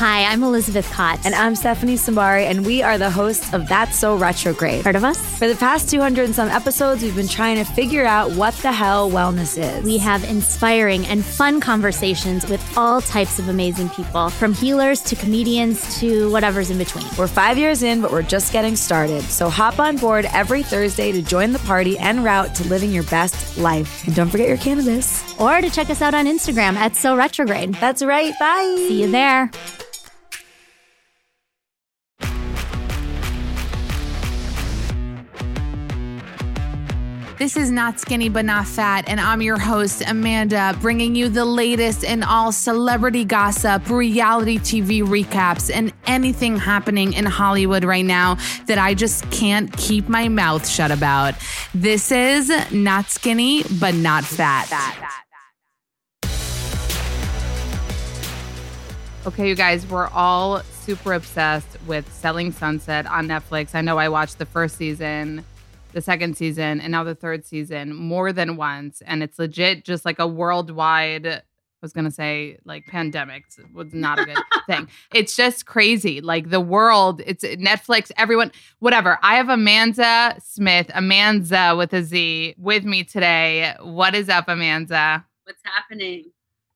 [0.00, 1.26] Hi, I'm Elizabeth Kott.
[1.26, 4.82] And I'm Stephanie Simbari, and we are the hosts of That's So Retrograde.
[4.82, 5.20] Heard of us?
[5.38, 8.72] For the past 200 and some episodes, we've been trying to figure out what the
[8.72, 9.84] hell wellness is.
[9.84, 15.16] We have inspiring and fun conversations with all types of amazing people, from healers to
[15.16, 17.04] comedians to whatever's in between.
[17.18, 19.20] We're five years in, but we're just getting started.
[19.24, 23.04] So hop on board every Thursday to join the party en route to living your
[23.04, 24.06] best life.
[24.06, 25.38] And don't forget your cannabis.
[25.38, 27.74] Or to check us out on Instagram at So Retrograde.
[27.74, 28.32] That's right.
[28.40, 28.76] Bye.
[28.88, 29.50] See you there.
[37.40, 41.46] This is Not Skinny But Not Fat, and I'm your host, Amanda, bringing you the
[41.46, 48.36] latest in all celebrity gossip, reality TV recaps, and anything happening in Hollywood right now
[48.66, 51.32] that I just can't keep my mouth shut about.
[51.72, 54.68] This is Not Skinny But Not Fat.
[59.24, 63.74] Okay, you guys, we're all super obsessed with Selling Sunset on Netflix.
[63.74, 65.46] I know I watched the first season
[65.92, 70.04] the second season and now the third season more than once and it's legit just
[70.04, 71.26] like a worldwide
[71.82, 74.36] I was gonna say like pandemic was not a good
[74.66, 74.86] thing.
[75.14, 76.20] It's just crazy.
[76.20, 79.18] Like the world, it's Netflix, everyone, whatever.
[79.22, 83.74] I have Amanza Smith, Amanza with a Z, with me today.
[83.80, 85.24] What is up, Amanza?
[85.44, 86.24] What's happening?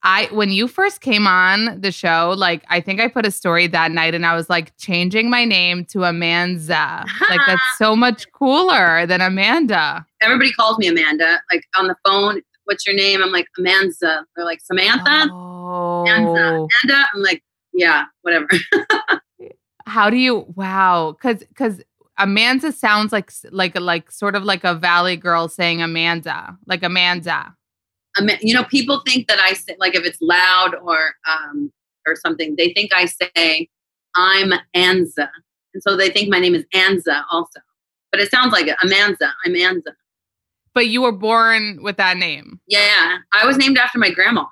[0.05, 3.67] I when you first came on the show, like I think I put a story
[3.69, 7.07] that night and I was like changing my name to Amanza.
[7.31, 10.07] like that's so much cooler than Amanda.
[10.21, 11.41] Everybody calls me Amanda.
[11.51, 13.23] Like on the phone, what's your name?
[13.23, 14.25] I'm like Amanza.
[14.37, 15.31] They're like Samantha.
[15.33, 16.05] Oh.
[16.07, 16.69] Amanda.
[16.85, 17.07] Amanda.
[17.15, 18.47] I'm like, yeah, whatever.
[19.87, 21.17] How do you wow?
[21.19, 21.81] Cause cause
[22.19, 26.59] Amanda sounds like like like sort of like a valley girl saying Amanda.
[26.67, 27.55] Like Amanda.
[28.41, 31.73] You know, people think that I say like if it's loud or um
[32.07, 33.69] or something, they think I say
[34.15, 35.29] I'm Anza.
[35.73, 37.61] And so they think my name is Anza also.
[38.13, 38.77] But it sounds like it.
[38.79, 39.33] Amanza.
[39.45, 39.93] I'm Anza.
[40.73, 42.61] But you were born with that name.
[42.69, 43.19] Yeah.
[43.33, 44.45] I was named after my grandma.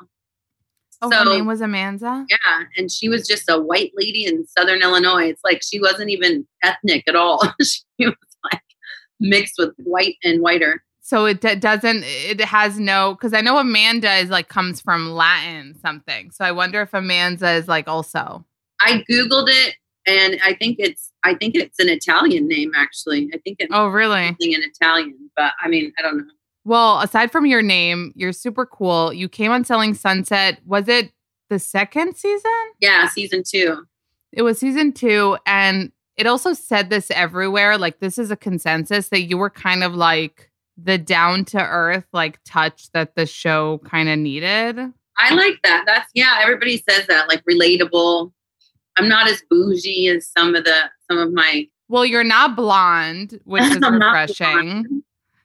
[1.01, 2.25] Oh, her name was Amanza?
[2.29, 2.65] Yeah.
[2.77, 5.29] And she was just a white lady in Southern Illinois.
[5.29, 7.43] It's like she wasn't even ethnic at all.
[7.63, 8.15] she was
[8.53, 8.63] like
[9.19, 10.85] mixed with white and whiter.
[11.13, 15.11] So it d- doesn't, it has no, because I know Amanda is like comes from
[15.13, 16.31] Latin something.
[16.31, 18.43] So I wonder if Amanza is like also.
[18.81, 19.75] I Googled it
[20.07, 23.29] and I think it's, I think it's an Italian name actually.
[23.35, 24.29] I think it's Oh, really?
[24.29, 26.25] something in Italian, but I mean, I don't know.
[26.65, 29.13] Well, aside from your name, you're super cool.
[29.13, 30.61] You came on Selling Sunset.
[30.65, 31.13] Was it
[31.51, 32.51] the second season?
[32.81, 33.85] Yeah, season two.
[34.33, 35.37] It was season two.
[35.45, 37.77] And it also said this everywhere.
[37.77, 40.49] Like, this is a consensus that you were kind of like
[40.83, 44.79] the down to earth, like touch that the show kind of needed.
[45.19, 45.85] I like that.
[45.87, 48.33] That's, yeah, everybody says that, like relatable.
[48.99, 51.67] I'm not as bougie as some of the, some of my.
[51.89, 55.03] Well, you're not blonde, which is refreshing.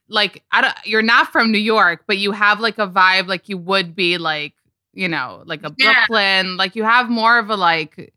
[0.09, 3.49] Like, I don't, you're not from New York, but you have like a vibe like
[3.49, 4.53] you would be like,
[4.93, 6.05] you know, like a Yeah.
[6.07, 6.57] Brooklyn.
[6.57, 8.13] Like, you have more of a like,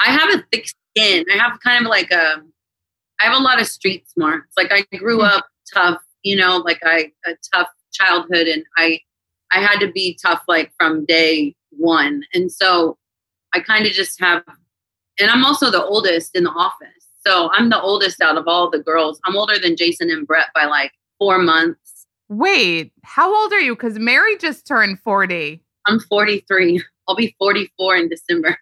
[0.00, 1.24] I have a thick skin.
[1.32, 2.36] I have kind of like a,
[3.20, 4.52] I have a lot of street smarts.
[4.56, 5.24] Like I grew Hmm.
[5.26, 8.98] up tough, you know, like I a tough childhood, and I,
[9.52, 12.98] I had to be tough like from day one, and so
[13.54, 14.42] I kind of just have,
[15.20, 16.88] and I'm also the oldest in the office,
[17.24, 19.20] so I'm the oldest out of all the girls.
[19.24, 22.06] I'm older than Jason and Brett by like four months.
[22.28, 23.74] wait, how old are you?
[23.76, 25.60] Because Mary just turned 40.
[25.86, 26.82] I'm 43.
[27.06, 28.58] I'll be 44 in December.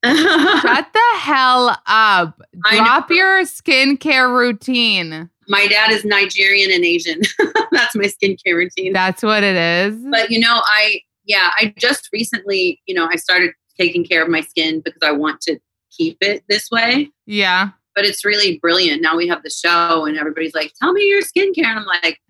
[0.04, 2.40] Shut the hell up.
[2.70, 5.28] Drop your skincare routine.
[5.48, 7.20] My dad is Nigerian and Asian.
[7.72, 8.92] That's my skincare routine.
[8.92, 10.04] That's what it is.
[10.10, 14.28] but you know i yeah i just recently you know i started taking care of
[14.28, 15.58] my skin because i want to
[15.90, 17.70] keep it this way yeah.
[17.94, 19.02] but it's really brilliant.
[19.02, 22.20] Now we have the show, and everybody's like, "Tell me your skincare," and I'm like,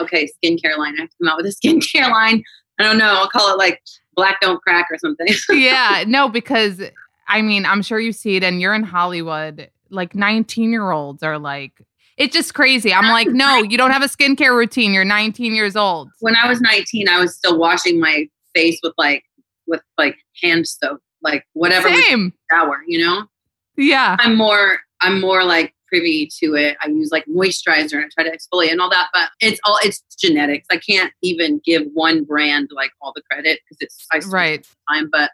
[0.00, 0.94] "Okay, skincare line.
[0.96, 2.42] I have to come out with a skincare line.
[2.78, 3.12] I don't know.
[3.12, 3.82] I'll call it like
[4.14, 6.80] Black Don't Crack or something." yeah, no, because
[7.26, 9.70] I mean, I'm sure you see it, and you're in Hollywood.
[9.90, 11.72] Like 19 year olds are like,
[12.16, 12.92] it's just crazy.
[12.92, 14.92] I'm like, no, you don't have a skincare routine.
[14.92, 16.10] You're 19 years old.
[16.20, 19.24] When I was 19, I was still washing my face with like
[19.66, 21.88] with like hand soap, like whatever.
[21.88, 22.32] Same.
[22.50, 23.24] Shower, you know.
[23.76, 24.16] Yeah.
[24.18, 24.78] I'm more.
[25.02, 26.76] I'm more like privy to it.
[26.82, 29.78] I use like moisturizer and I try to exfoliate and all that, but it's all
[29.82, 30.66] it's genetics.
[30.70, 35.10] I can't even give one brand like all the credit because it's I right time.
[35.12, 35.30] But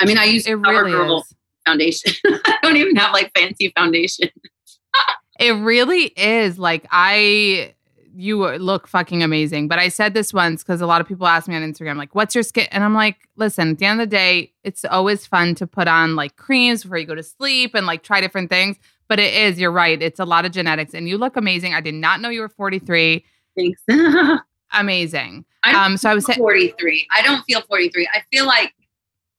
[0.00, 1.22] I mean, I use it really
[1.66, 2.12] foundation.
[2.24, 4.28] I don't even have like fancy foundation.
[5.38, 7.74] it really is like I
[8.18, 9.68] you look fucking amazing.
[9.68, 12.16] But I said this once because a lot of people ask me on Instagram, like,
[12.16, 12.66] what's your skin?
[12.72, 15.86] And I'm like, listen, at the end of the day, it's always fun to put
[15.86, 18.76] on like creams before you go to sleep and like try different things.
[19.06, 20.02] But it is, you're right.
[20.02, 21.74] It's a lot of genetics and you look amazing.
[21.74, 23.24] I did not know you were 43.
[23.56, 23.82] Thanks.
[24.72, 25.44] amazing.
[25.62, 27.06] I um, so I was 43.
[27.14, 28.08] I don't feel 43.
[28.12, 28.72] I feel like,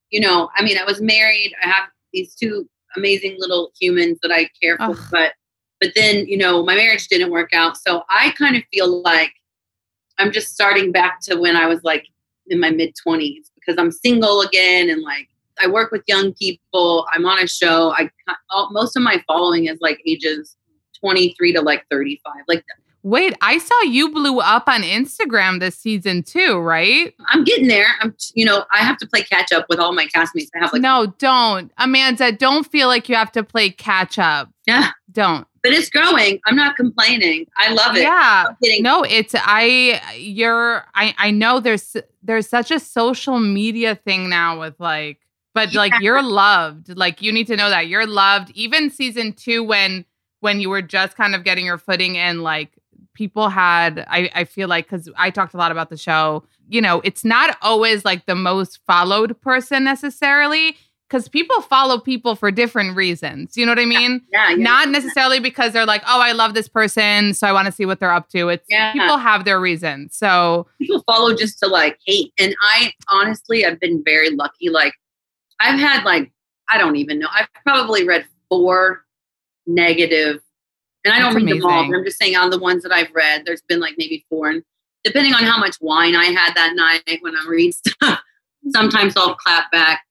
[0.09, 1.53] you know, I mean, I was married.
[1.61, 5.07] I have these two amazing little humans that I care for, Ugh.
[5.11, 5.33] but
[5.79, 7.77] but then, you know, my marriage didn't work out.
[7.77, 9.31] So I kind of feel like
[10.17, 12.05] I'm just starting back to when I was like
[12.47, 15.29] in my mid 20s because I'm single again and like
[15.61, 17.07] I work with young people.
[17.13, 17.91] I'm on a show.
[17.91, 18.09] I
[18.71, 20.55] most of my following is like ages
[20.99, 22.33] 23 to like 35.
[22.47, 22.63] Like
[23.03, 27.13] Wait, I saw you blew up on Instagram this season too, right?
[27.27, 27.87] I'm getting there.
[28.01, 30.49] I'm, you know, I have to play catch up with all my castmates.
[30.55, 32.37] I have like no, don't, Amanza.
[32.37, 34.49] Don't feel like you have to play catch up.
[34.67, 36.39] Yeah, don't but it's growing.
[36.45, 37.47] I'm not complaining.
[37.57, 38.01] I love it.
[38.01, 38.45] Yeah.
[38.79, 44.59] No, it's I you're I I know there's there's such a social media thing now
[44.59, 45.19] with like
[45.53, 45.79] but yeah.
[45.79, 46.95] like you're loved.
[46.95, 48.51] Like you need to know that you're loved.
[48.51, 50.05] Even season 2 when
[50.39, 52.71] when you were just kind of getting your footing and like
[53.19, 56.81] people had I I feel like cuz I talked a lot about the show, you
[56.81, 60.77] know, it's not always like the most followed person necessarily
[61.09, 63.57] because people follow people for different reasons.
[63.57, 64.21] You know what I mean?
[64.31, 64.51] Yeah.
[64.51, 67.71] yeah Not necessarily because they're like, oh, I love this person, so I want to
[67.71, 68.49] see what they're up to.
[68.49, 68.93] It's yeah.
[68.93, 70.15] people have their reasons.
[70.15, 72.31] So people follow just to like hate.
[72.39, 74.69] And I honestly, I've been very lucky.
[74.69, 74.93] Like,
[75.59, 76.31] I've had like,
[76.69, 77.27] I don't even know.
[77.33, 79.03] I've probably read four
[79.65, 80.41] negative,
[81.05, 81.61] and I don't That's read amazing.
[81.61, 81.95] them all.
[81.95, 84.49] I'm just saying on the ones that I've read, there's been like maybe four.
[84.49, 84.63] And
[85.03, 88.19] depending on how much wine I had that night when I'm reading stuff,
[88.71, 90.01] sometimes I'll clap back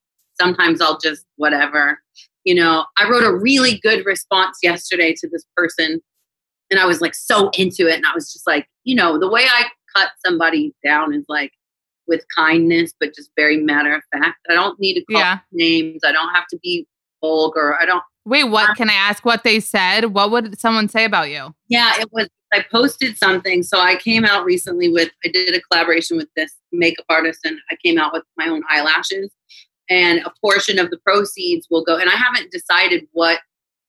[0.40, 2.00] Sometimes I'll just whatever.
[2.44, 6.00] You know, I wrote a really good response yesterday to this person
[6.70, 7.96] and I was like so into it.
[7.96, 9.64] And I was just like, you know, the way I
[9.96, 11.52] cut somebody down is like
[12.06, 14.38] with kindness, but just very matter of fact.
[14.48, 15.38] I don't need to call yeah.
[15.52, 16.00] names.
[16.04, 16.86] I don't have to be
[17.20, 17.76] vulgar.
[17.80, 18.02] I don't.
[18.28, 18.70] Wait, what?
[18.70, 20.06] Uh, Can I ask what they said?
[20.06, 21.54] What would someone say about you?
[21.68, 22.28] Yeah, it was.
[22.52, 23.62] I posted something.
[23.62, 27.58] So I came out recently with, I did a collaboration with this makeup artist and
[27.70, 29.30] I came out with my own eyelashes
[29.90, 33.40] and a portion of the proceeds will go and i haven't decided what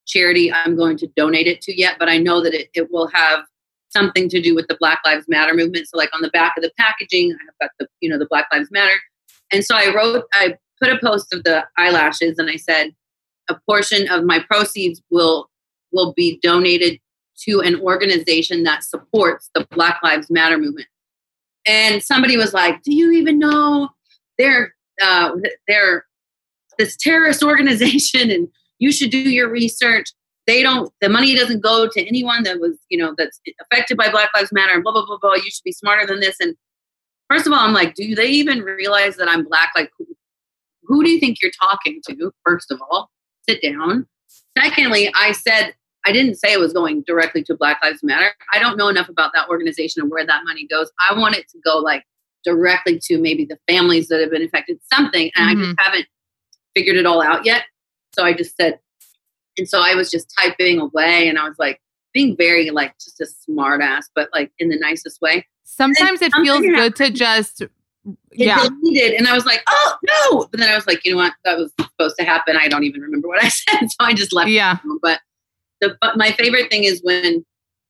[0.07, 3.07] charity i'm going to donate it to yet but i know that it, it will
[3.07, 3.41] have
[3.89, 6.63] something to do with the black lives matter movement so like on the back of
[6.63, 8.95] the packaging i've got the you know the black lives matter
[9.51, 12.93] and so i wrote i put a post of the eyelashes and i said
[13.49, 15.49] a portion of my proceeds will
[15.91, 16.99] will be donated
[17.45, 20.87] to an organization that supports the black lives matter movement.
[21.65, 23.89] And somebody was like do you even know
[24.37, 25.31] they're uh,
[25.67, 26.05] they're
[26.77, 28.47] this terrorist organization and
[28.79, 30.07] you should do your research?
[30.47, 34.09] They don't the money doesn't go to anyone that was you know that's affected by
[34.09, 35.35] black lives matter and blah blah blah blah.
[35.35, 36.37] You should be smarter than this.
[36.39, 36.55] And
[37.29, 39.69] first of all i'm like do they even realize that i'm black?
[39.75, 40.07] Like who,
[40.83, 43.11] who do you think you're talking to first of all
[43.49, 44.05] sit down
[44.57, 45.73] secondly i said
[46.05, 49.09] i didn't say it was going directly to black lives matter i don't know enough
[49.09, 52.03] about that organization and where that money goes i want it to go like
[52.43, 55.31] directly to maybe the families that have been affected, something.
[55.35, 55.49] And mm-hmm.
[55.49, 55.85] I just mm-hmm.
[55.85, 56.07] haven't
[56.75, 57.63] figured it all out yet.
[58.13, 58.79] So I just said,
[59.57, 61.81] and so I was just typing away and I was like
[62.13, 65.45] being very like just a smart ass, but like in the nicest way.
[65.63, 67.63] Sometimes it feels good to just
[68.31, 68.67] yeah.
[68.81, 70.47] deleted and I was like, oh no.
[70.51, 71.33] But then I was like, you know what?
[71.45, 72.57] That was supposed to happen.
[72.57, 73.81] I don't even remember what I said.
[73.81, 74.49] So I just left.
[74.49, 74.77] Yeah.
[75.01, 75.19] But
[75.81, 77.45] the but my favorite thing is when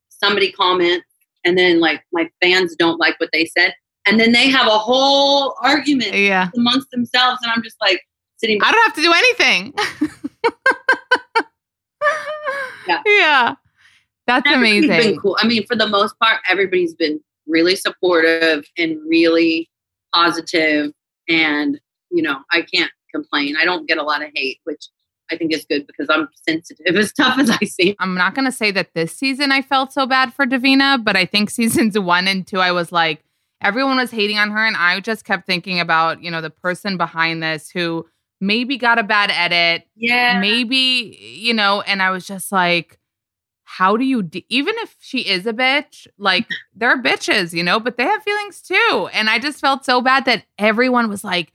[0.09, 1.05] somebody comments
[1.45, 3.73] and then like my fans don't like what they said
[4.05, 6.49] and then they have a whole argument yeah.
[6.55, 8.01] amongst themselves and i'm just like
[8.37, 9.73] sitting i don't have to do anything
[12.87, 13.55] yeah yeah
[14.27, 18.97] that's amazing been cool i mean for the most part everybody's been really supportive and
[19.07, 19.69] really
[20.13, 20.91] positive
[21.27, 24.87] and you know i can't complain i don't get a lot of hate which
[25.31, 27.95] I think is good because I'm sensitive, as tough as I seem.
[27.99, 31.15] I'm not going to say that this season I felt so bad for Davina, but
[31.15, 33.23] I think seasons one and two, I was like,
[33.61, 34.65] everyone was hating on her.
[34.65, 38.07] And I just kept thinking about, you know, the person behind this who
[38.41, 39.87] maybe got a bad edit.
[39.95, 40.39] Yeah.
[40.39, 42.98] Maybe, you know, and I was just like,
[43.71, 47.79] how do you, de- even if she is a bitch, like they're bitches, you know,
[47.79, 49.07] but they have feelings too.
[49.13, 51.53] And I just felt so bad that everyone was like,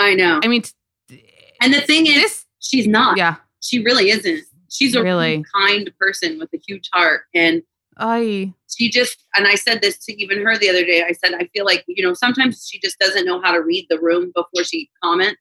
[0.00, 0.40] I know.
[0.42, 0.62] I mean,
[1.08, 1.24] t-
[1.60, 3.16] And the thing is, this, she's not.
[3.16, 3.36] yeah.
[3.60, 4.42] She really isn't.
[4.68, 5.32] She's a Really?
[5.36, 7.22] really kind person with a huge heart.
[7.34, 7.62] And
[7.98, 11.04] I, she just, and I said this to even her the other day.
[11.06, 13.86] I said, I feel like, you know, sometimes she just doesn't know how to read
[13.90, 15.38] the room before she comments.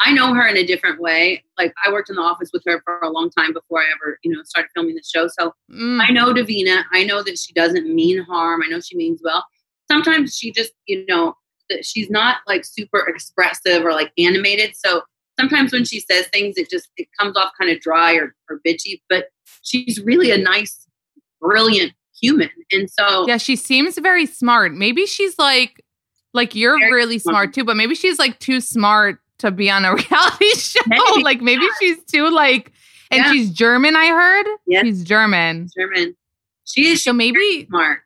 [0.00, 1.42] I know her in a different way.
[1.56, 4.18] Like I worked in the office with her for a long time before I ever,
[4.22, 5.28] you know, started filming the show.
[5.28, 6.84] So mm, I know Davina.
[6.92, 8.62] I know that she doesn't mean harm.
[8.64, 9.44] I know she means well.
[9.90, 11.34] Sometimes she just, you know,
[11.68, 14.74] that she's not like super expressive or like animated.
[14.76, 15.02] So
[15.38, 18.60] sometimes when she says things, it just it comes off kind of dry or, or
[18.66, 19.00] bitchy.
[19.08, 19.26] But
[19.62, 20.86] she's really a nice,
[21.40, 22.50] brilliant human.
[22.70, 24.74] And so yeah, she seems very smart.
[24.74, 25.84] Maybe she's like,
[26.34, 27.34] like you're really smart.
[27.34, 30.80] smart too, but maybe she's like too smart to be on a reality show.
[30.86, 31.22] Maybe.
[31.22, 32.72] like maybe she's too like,
[33.10, 33.32] and Yeah.
[33.32, 33.96] she's German.
[33.96, 34.84] I heard Yes.
[34.84, 35.68] she's German.
[35.76, 36.16] German,
[36.64, 38.00] she is So maybe, smart.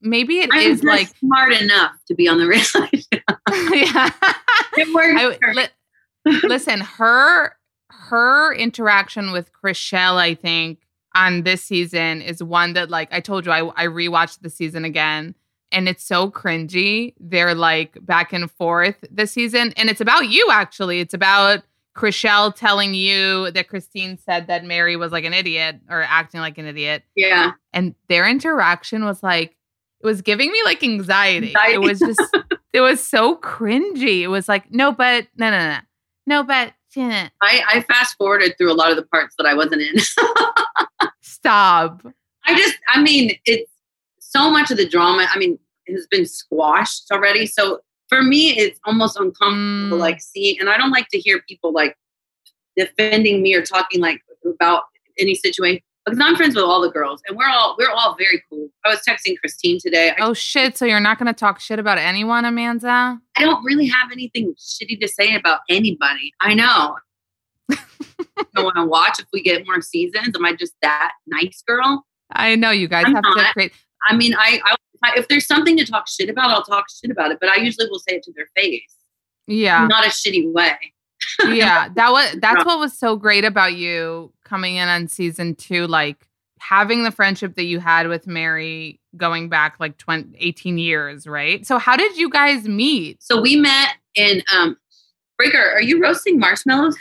[0.00, 3.20] maybe it I'm is like, smart enough to be on the reality show.
[3.74, 4.10] yeah.
[4.76, 5.40] It works.
[5.44, 5.52] I,
[6.32, 7.54] li- listen, her
[7.90, 10.78] her interaction with Chrishell, I think,
[11.14, 14.84] on this season is one that, like I told you, I, I rewatched the season
[14.84, 15.34] again,
[15.72, 17.14] and it's so cringy.
[17.20, 20.48] They're like back and forth this season, and it's about you.
[20.50, 21.62] Actually, it's about
[21.96, 26.58] Chrishell telling you that Christine said that Mary was like an idiot or acting like
[26.58, 27.52] an idiot, yeah.
[27.72, 29.56] and their interaction was like
[30.00, 31.54] it was giving me like anxiety.
[31.70, 32.20] It was just
[32.72, 34.20] it was so cringy.
[34.20, 35.78] It was like, no, but no, no, no,
[36.26, 39.54] no, but eh, I, I fast forwarded through a lot of the parts that I
[39.54, 39.96] wasn't in.
[41.20, 42.02] stop.
[42.46, 43.70] I just, I mean, it's
[44.38, 45.26] so much of the drama.
[45.32, 47.46] I mean, has been squashed already.
[47.46, 50.00] So for me, it's almost uncomfortable, Mm.
[50.00, 51.96] like seeing, and I don't like to hear people like
[52.76, 54.84] defending me or talking like about
[55.18, 58.42] any situation because I'm friends with all the girls and we're all we're all very
[58.48, 58.68] cool.
[58.84, 60.14] I was texting Christine today.
[60.20, 60.76] Oh shit!
[60.78, 63.20] So you're not gonna talk shit about anyone, Amanza?
[63.36, 66.32] I don't really have anything shitty to say about anybody.
[66.40, 66.96] I know.
[68.56, 70.34] I want to watch if we get more seasons.
[70.34, 72.06] Am I just that nice girl?
[72.32, 73.52] I know you guys I'm have to not.
[73.52, 73.72] create.
[74.06, 74.76] I mean, I, I
[75.16, 77.38] if there's something to talk shit about, I'll talk shit about it.
[77.40, 78.94] But I usually will say it to their face,
[79.46, 80.76] Yeah, not a shitty way.
[81.48, 81.88] yeah.
[81.94, 86.26] That was that's what was so great about you coming in on season two, like
[86.60, 91.66] having the friendship that you had with Mary going back like 20, 18 years, right?
[91.66, 93.22] So how did you guys meet?
[93.22, 94.76] So we met in um,
[95.40, 95.74] Braker.
[95.74, 96.96] Are you roasting marshmallows?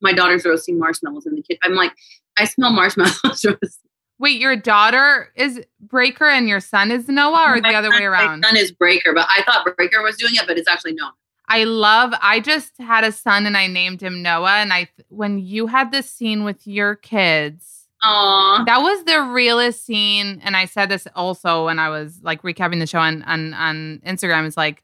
[0.00, 1.60] My daughter's roasting marshmallows in the kitchen.
[1.62, 1.92] I'm like,
[2.38, 3.20] I smell marshmallows.
[3.24, 3.58] roasting.
[4.18, 8.00] Wait, your daughter is Braker and your son is Noah, or the My other son-
[8.00, 8.40] way around?
[8.40, 11.14] My son is Braker, but I thought Braker was doing it, but it's actually Noah.
[11.48, 12.14] I love.
[12.22, 14.56] I just had a son and I named him Noah.
[14.60, 18.64] And I, when you had this scene with your kids, Aw.
[18.64, 20.40] that was the realest scene.
[20.42, 24.00] And I said this also when I was like recapping the show on on, on
[24.06, 24.46] Instagram.
[24.46, 24.82] It's like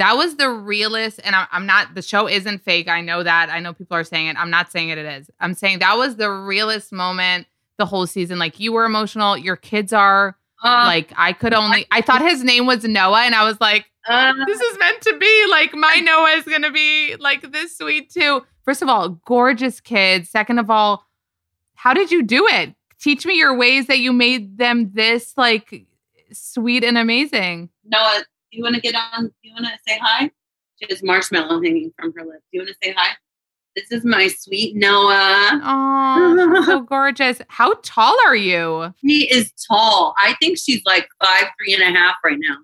[0.00, 1.20] that was the realest.
[1.22, 1.94] And I, I'm not.
[1.94, 2.88] The show isn't fake.
[2.88, 3.48] I know that.
[3.50, 4.36] I know people are saying it.
[4.36, 4.98] I'm not saying it.
[4.98, 5.30] It is.
[5.38, 7.46] I'm saying that was the realest moment
[7.80, 8.38] the whole season.
[8.38, 9.36] Like you were emotional.
[9.36, 10.36] Your kids are.
[10.62, 11.86] Uh, like I could only.
[11.90, 15.16] I thought his name was Noah, and I was like uh, this is meant to
[15.18, 15.46] be.
[15.50, 18.44] Like my Noah is gonna be like this sweet too.
[18.64, 20.28] First of all, gorgeous kids.
[20.30, 21.06] Second of all,
[21.74, 22.74] how did you do it?
[23.00, 25.86] Teach me your ways that you made them this like
[26.30, 27.70] sweet and amazing.
[27.84, 29.32] Noah, you want to get on?
[29.42, 30.30] You want to say hi?
[30.76, 32.44] She has marshmallow hanging from her lips.
[32.52, 33.16] You want to say hi?
[33.76, 35.60] This is my sweet Noah.
[35.62, 37.40] Oh, so gorgeous.
[37.48, 38.92] How tall are you?
[39.04, 40.14] She is tall.
[40.18, 42.56] I think she's like five, three and a half right now.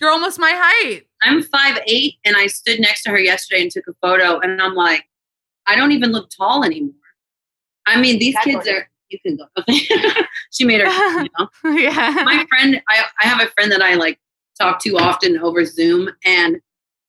[0.00, 1.02] You're almost my height.
[1.22, 4.62] I'm five eight, and I stood next to her yesterday and took a photo, and
[4.62, 5.04] I'm like,
[5.66, 6.94] I don't even look tall anymore.
[7.86, 8.72] I mean, these That's kids gorgeous.
[8.74, 8.90] are.
[9.08, 9.46] You can go.
[10.52, 10.86] She made her.
[11.22, 11.48] You know.
[11.78, 12.22] yeah.
[12.24, 14.18] My friend, I, I have a friend that I like
[14.58, 16.60] talk to often over Zoom, and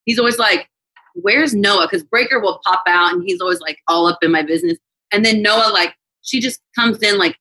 [0.05, 0.67] he's always like,
[1.15, 4.41] "Where's Noah?" Because Braker will pop out, and he's always like all up in my
[4.43, 4.77] business.
[5.11, 7.37] And then Noah, like, she just comes in like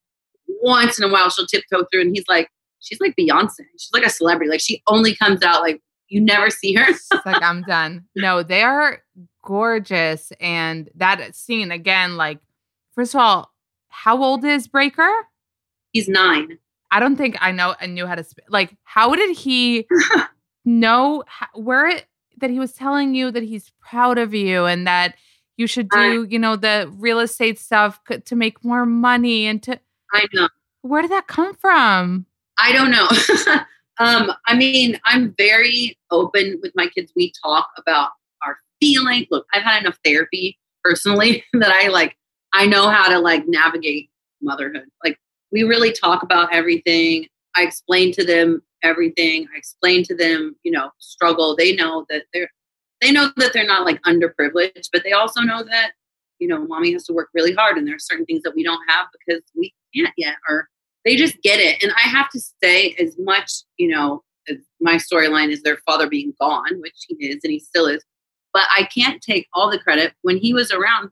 [0.62, 1.30] once in a while.
[1.30, 2.48] She'll tiptoe through, and he's like,
[2.80, 3.64] she's like Beyonce.
[3.78, 4.50] She's like a celebrity.
[4.50, 6.86] Like she only comes out like you never see her.
[6.88, 8.04] It's like I'm done.
[8.16, 9.02] No, they are
[9.44, 10.32] gorgeous.
[10.40, 12.40] And that scene again, like,
[12.94, 13.52] first of all,
[13.88, 15.22] how old is Braker?
[15.92, 16.58] he's nine.
[16.90, 18.76] I don't think I know I knew how to sp- like.
[18.82, 19.86] How did he
[20.64, 22.06] know how, where it,
[22.40, 25.14] that he was telling you that he's proud of you and that
[25.56, 29.78] you should do, you know, the real estate stuff to make more money and to
[30.12, 30.48] I know.
[30.82, 32.26] Where did that come from?
[32.58, 33.08] I don't know.
[33.98, 37.12] um, I mean, I'm very open with my kids.
[37.14, 38.10] We talk about
[38.44, 39.26] our feelings.
[39.30, 42.16] Look, I've had enough therapy personally that I like
[42.52, 44.10] I know how to like navigate
[44.42, 44.86] motherhood.
[45.04, 45.18] Like
[45.52, 47.26] we really talk about everything.
[47.54, 49.46] I explain to them everything.
[49.54, 51.56] I explain to them, you know, struggle.
[51.56, 52.50] They know that they're
[53.00, 55.92] they know that they're not like underprivileged, but they also know that,
[56.38, 58.62] you know, mommy has to work really hard and there are certain things that we
[58.62, 60.68] don't have because we can't yet or
[61.04, 61.82] they just get it.
[61.82, 64.22] And I have to say, as much, you know,
[64.80, 68.04] my storyline is their father being gone, which he is and he still is.
[68.52, 70.12] But I can't take all the credit.
[70.22, 71.10] When he was around,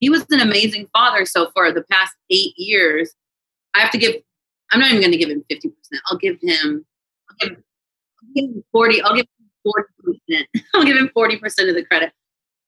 [0.00, 1.24] he was an amazing father.
[1.24, 3.12] So for the past eight years,
[3.74, 4.16] I have to give,
[4.72, 5.70] I'm not even going to give him 50%.
[6.06, 6.84] I'll give him,
[7.30, 7.56] I'll give,
[8.36, 9.82] him 40, I'll give him
[10.30, 10.44] 40%.
[10.74, 12.12] I'll give him 40% of the credit.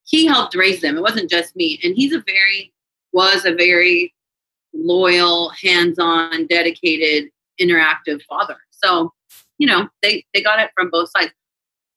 [0.04, 0.97] He helped raise them.
[0.97, 1.78] It wasn't just me.
[1.85, 2.73] And he's a very,
[3.12, 4.14] was a very
[4.73, 7.30] loyal, hands-on, dedicated,
[7.61, 8.57] interactive father.
[8.71, 9.12] So,
[9.59, 11.33] you know, they they got it from both sides.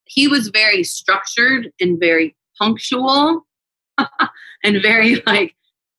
[0.05, 3.45] He was very structured and very punctual
[4.63, 5.55] and very like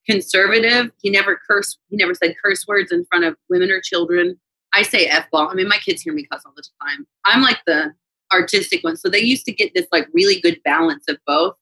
[0.07, 0.91] conservative.
[1.01, 4.39] He never cursed, he never said curse words in front of women or children.
[4.73, 5.49] I say F ball.
[5.49, 7.07] I mean, my kids hear me cuss all the time.
[7.25, 7.95] I'm like the
[8.33, 8.97] artistic one.
[8.97, 11.55] So they used to get this like really good balance of both.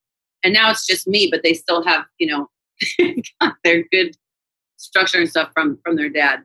[0.42, 2.50] And now it's just me, but they still have, you know,
[3.64, 4.16] their good
[4.76, 6.42] structure and stuff from from their dad.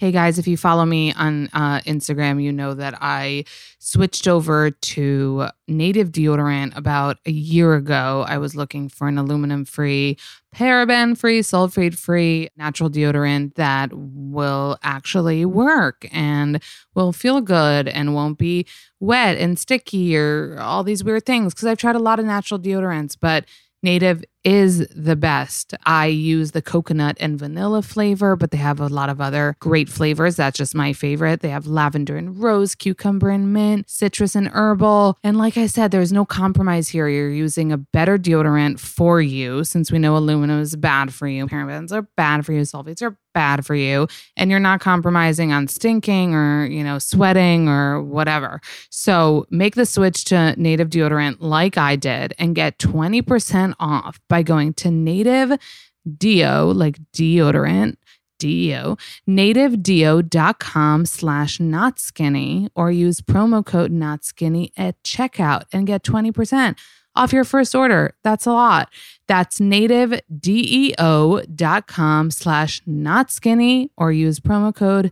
[0.00, 3.42] Hey guys, if you follow me on uh, Instagram, you know that I
[3.80, 8.24] switched over to native deodorant about a year ago.
[8.28, 10.16] I was looking for an aluminum free,
[10.54, 16.62] paraben free, sulfate free natural deodorant that will actually work and
[16.94, 18.66] will feel good and won't be
[19.00, 21.52] wet and sticky or all these weird things.
[21.52, 23.46] Because I've tried a lot of natural deodorants, but
[23.82, 25.74] Native is the best.
[25.84, 29.90] I use the coconut and vanilla flavor, but they have a lot of other great
[29.90, 30.36] flavors.
[30.36, 31.40] That's just my favorite.
[31.40, 35.18] They have lavender and rose, cucumber and mint, citrus and herbal.
[35.22, 37.08] And like I said, there's no compromise here.
[37.08, 41.46] You're using a better deodorant for you since we know aluminum is bad for you.
[41.46, 42.62] Parabens are bad for you.
[42.62, 47.68] Sulfates are bad for you and you're not compromising on stinking or, you know, sweating
[47.68, 48.60] or whatever.
[48.90, 54.42] So make the switch to native deodorant like I did and get 20% off by
[54.42, 55.56] going to native
[56.16, 57.94] deo, like deodorant,
[58.40, 58.96] deo,
[59.28, 66.76] nativedeo.com slash not skinny or use promo code not skinny at checkout and get 20%
[67.18, 68.14] off your first order.
[68.22, 68.90] That's a lot.
[69.26, 75.10] That's nativedeo.com slash not skinny or use promo code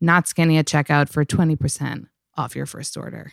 [0.00, 3.32] not skinny at checkout for 20% off your first order.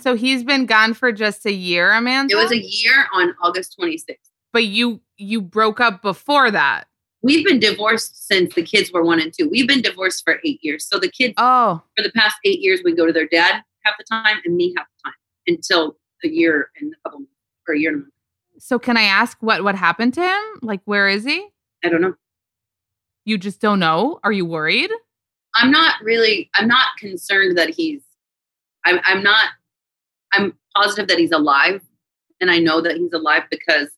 [0.00, 2.30] So he's been gone for just a year, Amanza?
[2.30, 4.16] It was a year on August 26th.
[4.52, 6.84] But you you broke up before that.
[7.22, 9.48] We've been divorced since the kids were one and two.
[9.48, 10.86] We've been divorced for eight years.
[10.86, 13.94] So the kids, oh, for the past eight years, we go to their dad half
[13.98, 15.14] the time and me half the time
[15.46, 17.32] until a year and a couple months
[17.68, 18.12] or a year and a month.
[18.58, 20.42] So can I ask what what happened to him?
[20.62, 21.48] Like where is he?
[21.84, 22.14] I don't know.
[23.24, 24.20] You just don't know?
[24.22, 24.90] Are you worried?
[25.54, 26.50] I'm not really.
[26.54, 28.02] I'm not concerned that he's.
[28.84, 29.00] I'm.
[29.04, 29.48] I'm not.
[30.32, 31.80] I'm positive that he's alive,
[32.40, 33.88] and I know that he's alive because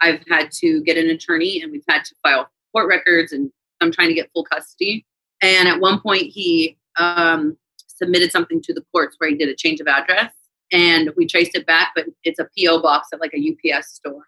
[0.00, 3.92] I've had to get an attorney, and we've had to file court records, and I'm
[3.92, 5.06] trying to get full custody.
[5.42, 7.56] And at one point, he um,
[7.96, 10.32] submitted something to the courts where he did a change of address,
[10.72, 14.24] and we traced it back, but it's a PO box at like a UPS store.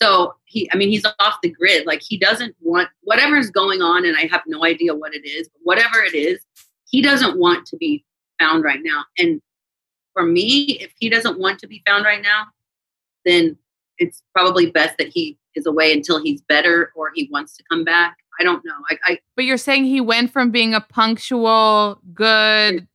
[0.00, 1.86] So he, I mean, he's off the grid.
[1.86, 5.48] Like he doesn't want whatever's going on, and I have no idea what it is,
[5.48, 6.44] but whatever it is,
[6.88, 8.04] he doesn't want to be
[8.40, 9.04] found right now.
[9.18, 9.40] And
[10.12, 12.46] for me, if he doesn't want to be found right now,
[13.24, 13.56] then
[13.98, 17.84] it's probably best that he is away until he's better or he wants to come
[17.84, 18.16] back.
[18.40, 18.74] I don't know.
[18.90, 22.86] I, I But you're saying he went from being a punctual, good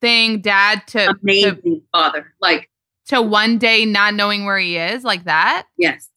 [0.00, 2.34] thing dad to to, amazing father.
[2.40, 2.70] Like,
[3.06, 5.66] to one day not knowing where he is, like that?
[5.78, 6.08] yes,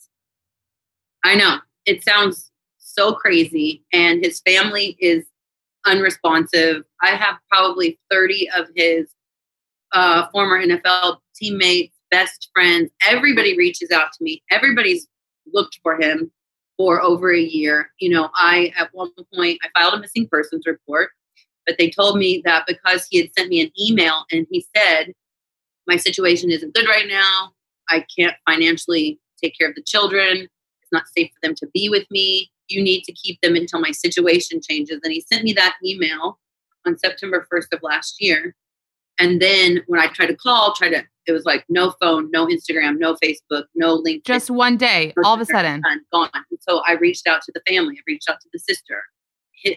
[1.24, 5.26] I know it sounds so crazy, and his family is
[5.86, 6.84] unresponsive.
[7.02, 9.08] I have probably 30 of his
[9.94, 12.90] uh, former NFL teammates, best friends.
[13.08, 14.44] Everybody reaches out to me.
[14.52, 15.08] Everybody's
[15.54, 16.32] looked for him
[16.78, 17.92] for over a year.
[18.00, 21.10] You know, I at one point I filed a missing persons report,
[21.66, 25.14] but they told me that because he had sent me an email and he said,
[25.88, 27.52] My situation isn't good right now.
[27.90, 30.48] I can't financially take care of the children.
[30.82, 32.52] It's not safe for them to be with me.
[32.70, 35.00] You need to keep them until my situation changes.
[35.04, 36.40] And he sent me that email
[36.86, 38.56] on September 1st of last year.
[39.20, 42.48] And then when I tried to call, try to it was like no phone, no
[42.48, 44.24] Instagram, no Facebook, no LinkedIn.
[44.24, 45.82] Just one day, all of a sudden.
[46.14, 46.30] Gone.
[46.34, 47.96] And so I reached out to the family.
[47.98, 49.04] I reached out to the sister.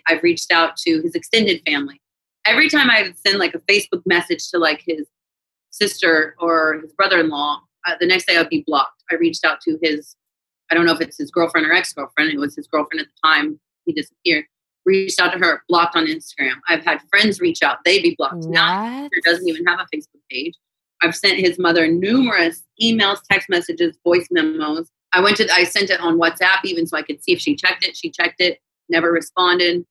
[0.07, 2.01] I've reached out to his extended family.
[2.47, 5.09] Every time I would send like a Facebook message to like his
[5.71, 9.03] sister or his brother-in-law, uh, the next day I'd be blocked.
[9.11, 10.17] I reached out to his,
[10.71, 12.31] I don't know if it's his girlfriend or ex-girlfriend.
[12.31, 13.59] It was his girlfriend at the time.
[13.87, 14.45] He disappeared.
[14.91, 16.55] Reached out to her, blocked on Instagram.
[16.69, 17.79] I've had friends reach out.
[17.85, 18.39] They be blocked.
[18.39, 18.51] What?
[18.51, 20.55] Now doesn't even have a Facebook page.
[21.01, 24.91] I've sent his mother numerous emails, text messages, voice memos.
[25.13, 27.55] I went to, I sent it on WhatsApp even so I could see if she
[27.55, 27.97] checked it.
[27.97, 29.85] She checked it, never responded.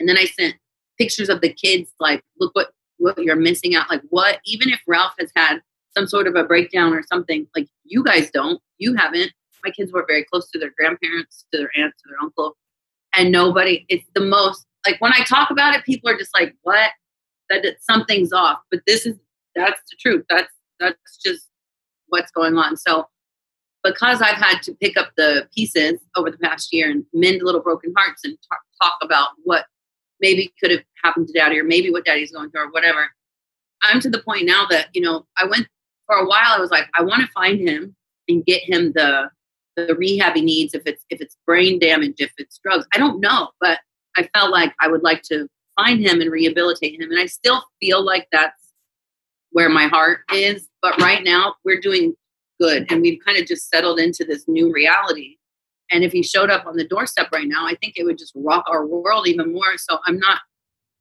[0.00, 0.54] And then I sent
[0.96, 3.90] pictures of the kids, like, look what, what you're missing out.
[3.90, 5.60] Like, what, even if Ralph has had
[5.94, 9.30] some sort of a breakdown or something, like, you guys don't, you haven't.
[9.62, 12.56] My kids were very close to their grandparents, to their aunt, to their uncle.
[13.18, 16.54] And nobody, it's the most, like, when I talk about it, people are just like,
[16.62, 16.92] what?
[17.50, 18.60] That something's off.
[18.70, 19.16] But this is
[19.54, 20.24] that's the truth.
[20.28, 21.48] That's that's just
[22.08, 22.76] what's going on.
[22.76, 23.08] So
[23.82, 27.62] because I've had to pick up the pieces over the past year and mend little
[27.62, 29.66] broken hearts and talk, talk about what
[30.20, 33.08] maybe could have happened to daddy or maybe what daddy's going through or whatever,
[33.82, 35.66] I'm to the point now that, you know, I went
[36.06, 37.94] for a while, I was like, I want to find him
[38.28, 39.30] and get him the
[39.86, 42.86] the rehab he needs if it's if it's brain damage, if it's drugs.
[42.94, 43.78] I don't know, but
[44.16, 47.10] I felt like I would like to find him and rehabilitate him.
[47.10, 48.72] And I still feel like that's
[49.50, 50.68] where my heart is.
[50.82, 52.14] But right now, we're doing
[52.60, 55.36] good and we've kind of just settled into this new reality.
[55.90, 58.32] And if he showed up on the doorstep right now, I think it would just
[58.34, 59.78] rock our world even more.
[59.78, 60.40] So I'm not,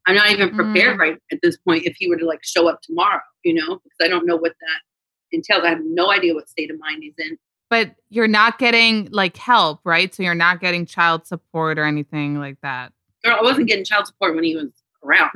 [0.05, 0.99] I'm not even prepared mm.
[0.99, 3.97] right at this point if he were to like show up tomorrow, you know, because
[4.01, 5.63] I don't know what that entails.
[5.65, 7.37] I have no idea what state of mind he's in.
[7.69, 10.13] But you're not getting like help, right?
[10.13, 12.93] So you're not getting child support or anything like that.
[13.23, 14.69] Girl, I wasn't getting child support when he was
[15.03, 15.31] around.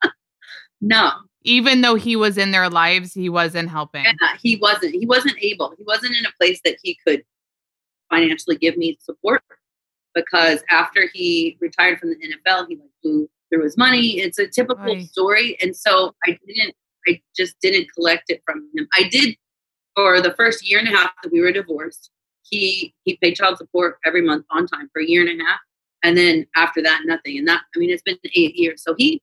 [0.80, 1.10] no,
[1.44, 4.04] even though he was in their lives, he wasn't helping.
[4.04, 4.94] Yeah, he wasn't.
[4.94, 5.74] He wasn't able.
[5.76, 7.22] He wasn't in a place that he could
[8.10, 9.42] financially give me support
[10.14, 14.20] because after he retired from the NFL, he like blew through his money.
[14.20, 15.02] It's a typical Oy.
[15.02, 16.74] story, and so I didn't.
[17.08, 18.86] I just didn't collect it from him.
[18.96, 19.36] I did
[19.94, 22.10] for the first year and a half that we were divorced.
[22.42, 25.60] He he paid child support every month on time for a year and a half,
[26.02, 27.38] and then after that, nothing.
[27.38, 29.22] And that I mean, it's been eight years, so he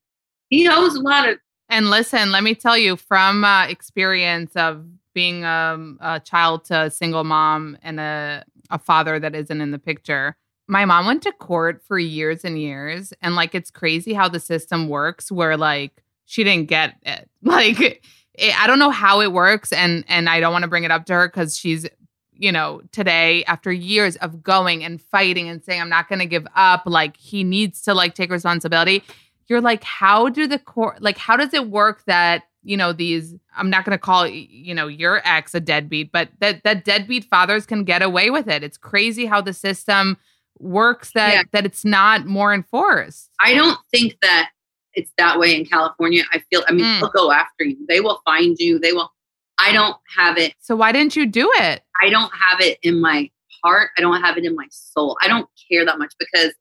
[0.50, 1.38] he owes a lot of
[1.70, 6.84] and listen, let me tell you from uh, experience of being um, a child to
[6.84, 10.36] a single mom and a, a father that isn't in the picture.
[10.68, 13.14] My mom went to court for years and years.
[13.22, 17.30] And like, it's crazy how the system works where like she didn't get it.
[17.42, 18.04] Like,
[18.40, 19.72] it, I don't know how it works.
[19.72, 21.88] And, and I don't want to bring it up to her because she's,
[22.34, 26.26] you know, today after years of going and fighting and saying, I'm not going to
[26.26, 29.04] give up, like, he needs to like take responsibility
[29.50, 33.36] you're like, how do the court, like, how does it work that, you know, these,
[33.58, 37.26] I'm not going to call, you know, your ex a deadbeat, but that, that deadbeat
[37.26, 38.64] fathers can get away with it.
[38.64, 40.18] It's crazy how the system
[40.60, 41.44] works that, yeah.
[41.52, 43.32] that it's not more enforced.
[43.40, 44.52] I don't think that
[44.94, 46.24] it's that way in California.
[46.32, 47.00] I feel, I mean, mm.
[47.00, 47.78] they'll go after you.
[47.88, 48.80] They will find you.
[48.80, 49.12] They will,
[49.58, 50.54] I don't have it.
[50.60, 51.82] So why didn't you do it?
[52.02, 53.30] I don't have it in my
[53.64, 53.92] heart.
[53.98, 55.18] I don't have it in my soul.
[55.22, 56.54] I don't care that much because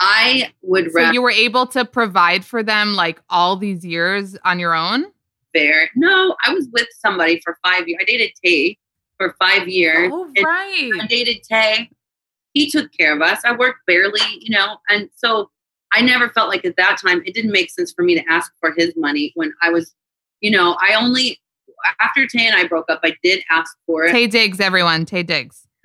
[0.00, 4.58] I would so you were able to provide for them like all these years on
[4.58, 5.06] your own?
[5.52, 5.88] Fair.
[5.94, 8.00] No, I was with somebody for five years.
[8.02, 8.76] I dated Taye
[9.16, 10.10] for five years.
[10.12, 10.90] Oh, right.
[11.00, 11.88] I dated Taye.
[12.54, 13.40] He took care of us.
[13.44, 15.50] I worked barely, you know, and so
[15.94, 18.52] I never felt like at that time it didn't make sense for me to ask
[18.60, 19.94] for his money when I was,
[20.40, 21.40] you know, I only
[22.00, 24.14] after Taye and I broke up, I did ask for it.
[24.14, 25.06] Taye Diggs, everyone.
[25.06, 25.66] Taye Diggs.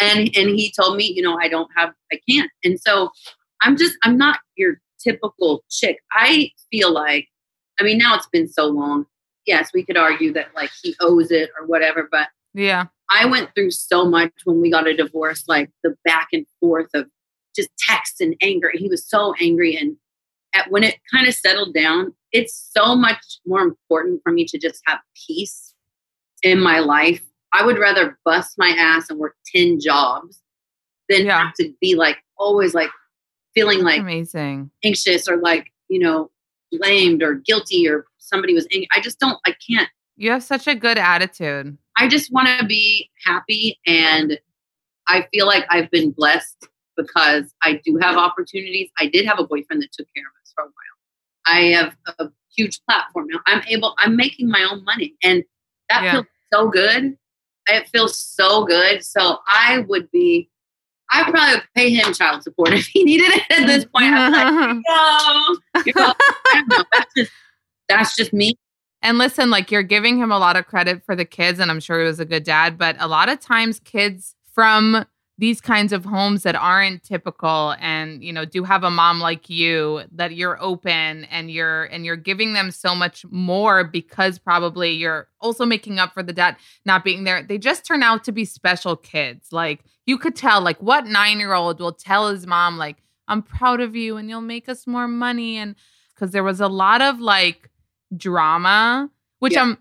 [0.00, 3.10] and and he told me you know i don't have i can't and so
[3.62, 7.28] i'm just i'm not your typical chick i feel like
[7.80, 9.04] i mean now it's been so long
[9.46, 13.50] yes we could argue that like he owes it or whatever but yeah i went
[13.54, 17.06] through so much when we got a divorce like the back and forth of
[17.54, 19.96] just text and anger he was so angry and
[20.54, 24.58] at, when it kind of settled down it's so much more important for me to
[24.58, 25.74] just have peace
[26.42, 27.22] in my life
[27.54, 30.42] I would rather bust my ass and work 10 jobs
[31.08, 31.44] than yeah.
[31.44, 32.90] have to be like always like
[33.54, 36.30] feeling like amazing anxious or like, you know,
[36.72, 38.88] blamed or guilty or somebody was angry.
[38.92, 39.88] I just don't, I can't.
[40.16, 41.78] You have such a good attitude.
[41.96, 43.78] I just want to be happy.
[43.86, 44.38] And
[45.06, 48.90] I feel like I've been blessed because I do have opportunities.
[48.98, 50.74] I did have a boyfriend that took care of us for a while.
[51.46, 53.40] I have a huge platform now.
[53.46, 55.14] I'm able, I'm making my own money.
[55.22, 55.44] And
[55.88, 56.12] that yeah.
[56.12, 57.16] feels so good
[57.68, 59.04] it feels so good.
[59.04, 60.50] So I would be,
[61.10, 64.06] I probably would pay him child support if he needed it at this point.
[64.06, 66.14] I'm like, no, you know,
[66.68, 66.84] know.
[66.92, 67.32] That's just,
[67.88, 68.56] that's just me.
[69.02, 71.80] And listen, like you're giving him a lot of credit for the kids, and I'm
[71.80, 75.04] sure he was a good dad, but a lot of times kids from
[75.36, 79.50] these kinds of homes that aren't typical and you know do have a mom like
[79.50, 84.92] you that you're open and you're and you're giving them so much more because probably
[84.92, 88.30] you're also making up for the dad not being there they just turn out to
[88.32, 92.98] be special kids like you could tell like what 9-year-old will tell his mom like
[93.26, 95.74] I'm proud of you and you'll make us more money and
[96.16, 97.70] cuz there was a lot of like
[98.16, 99.62] drama which Yeah.
[99.62, 99.78] I'm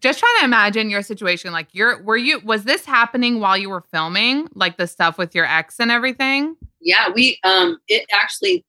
[0.00, 3.70] just trying to imagine your situation like you're were you was this happening while you
[3.70, 8.64] were filming like the stuff with your ex and everything Yeah, we um it actually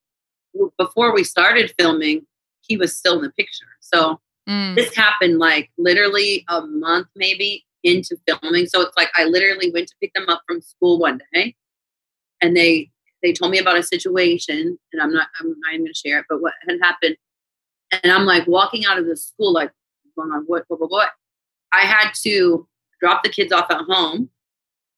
[0.77, 2.25] before we started filming,
[2.61, 3.65] he was still in the picture.
[3.81, 4.75] So Mm.
[4.75, 8.67] this happened like literally a month maybe into filming.
[8.67, 11.55] So it's like I literally went to pick them up from school one day
[12.41, 12.91] and they
[13.23, 16.25] they told me about a situation and I'm not I'm not even gonna share it,
[16.29, 17.17] but what had happened.
[17.91, 19.71] And I'm like walking out of the school like
[20.15, 21.10] going on what what what.
[21.73, 22.67] I had to
[22.99, 24.30] drop the kids off at home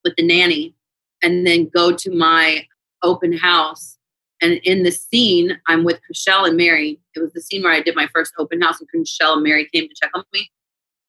[0.04, 0.76] with the nanny
[1.24, 2.66] and then go to my
[3.04, 3.98] open house.
[4.42, 7.00] And in the scene, I'm with Chrishell and Mary.
[7.16, 9.68] It was the scene where I did my first open house, and Chrishell and Mary
[9.74, 10.52] came to check on me.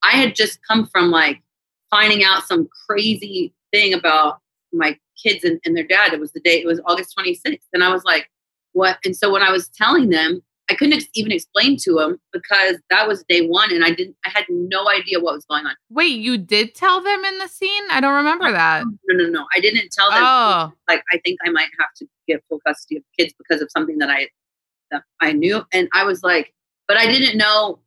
[0.03, 1.43] I had just come from like
[1.91, 4.39] finding out some crazy thing about
[4.73, 6.13] my kids and, and their dad.
[6.13, 7.59] It was the day, it was August 26th.
[7.73, 8.31] And I was like,
[8.73, 8.99] what?
[9.05, 12.77] And so when I was telling them, I couldn't ex- even explain to him because
[12.91, 15.75] that was day one and I didn't, I had no idea what was going on.
[15.91, 19.47] wait you did tell them in the scene i don't remember that No, no, no.
[19.57, 20.21] I didn't tell them.
[20.23, 23.69] oh like I think I might have to get full custody of kids because of
[23.71, 24.29] something that I
[24.91, 25.63] that I knew.
[25.73, 26.55] And I was like,
[26.87, 27.79] but I didn't know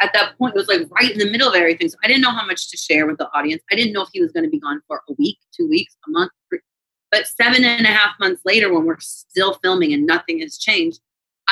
[0.00, 0.54] at that point.
[0.54, 1.88] It was like right in the middle of everything.
[1.90, 3.62] So I didn't know how much to share with the audience.
[3.70, 5.94] I didn't know if he was going to be gone for a week, two weeks,
[6.06, 6.30] a month.
[7.10, 11.00] But seven and a half months later, when we're still filming and nothing has changed,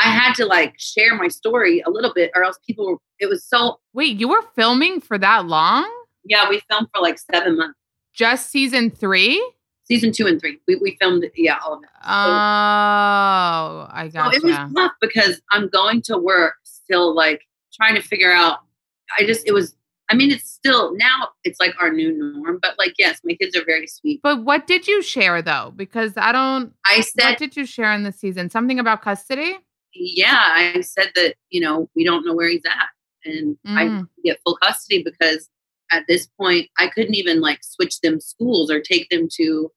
[0.03, 2.97] I had to like share my story a little bit, or else people were.
[3.19, 5.91] It was so wait you were filming for that long
[6.29, 6.49] yeah.
[6.49, 7.79] We filmed for like seven months,
[8.13, 9.43] just season three
[9.85, 10.59] season two and three.
[10.67, 11.89] We we filmed yeah all of it.
[12.05, 17.43] oh i got So it was tough because I'm going to work still, like
[17.75, 18.59] trying to figure out.
[19.19, 19.77] I just, it was,
[20.11, 23.57] I mean, it's still now it's like our new norm, but like, yes, my kids
[23.57, 24.21] are very sweet.
[24.23, 27.93] but what did you share though because i don't I what said, did you share
[27.93, 29.59] in the season something about custody
[29.99, 32.89] yeah, I said that, you know, we don't know where he's at.
[33.25, 34.09] And I Mm.
[34.25, 35.49] get full custody because
[35.93, 39.71] at this point, I couldn't even like switch them schools or take them to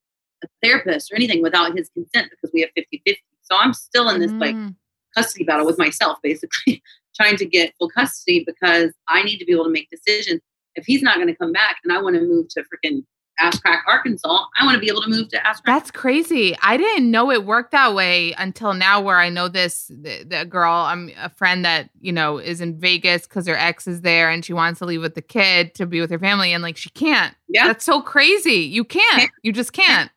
[0.44, 3.22] a therapist or anything without his consent because we have 50 50.
[3.42, 4.76] So I'm still in this like Mm.
[5.16, 6.82] custody battle with myself, basically
[7.16, 10.42] trying to get full custody because I need to be able to make decisions.
[10.76, 13.04] If he's not going to come back and I want to move to freaking
[13.40, 15.76] Ass Crack, Arkansas, I want to be able to move to Ass Crack.
[15.76, 16.56] That's crazy.
[16.62, 20.46] I didn't know it worked that way until now, where I know this the, the
[20.46, 20.72] girl.
[20.72, 24.44] I'm a friend that you know is in Vegas because her ex is there, and
[24.44, 26.90] she wants to leave with the kid to be with her family, and like she
[26.90, 27.36] can't.
[27.48, 27.68] Yeah.
[27.68, 28.62] That's so crazy.
[28.62, 29.20] You can't.
[29.20, 29.32] Can't.
[29.44, 30.12] You just can't.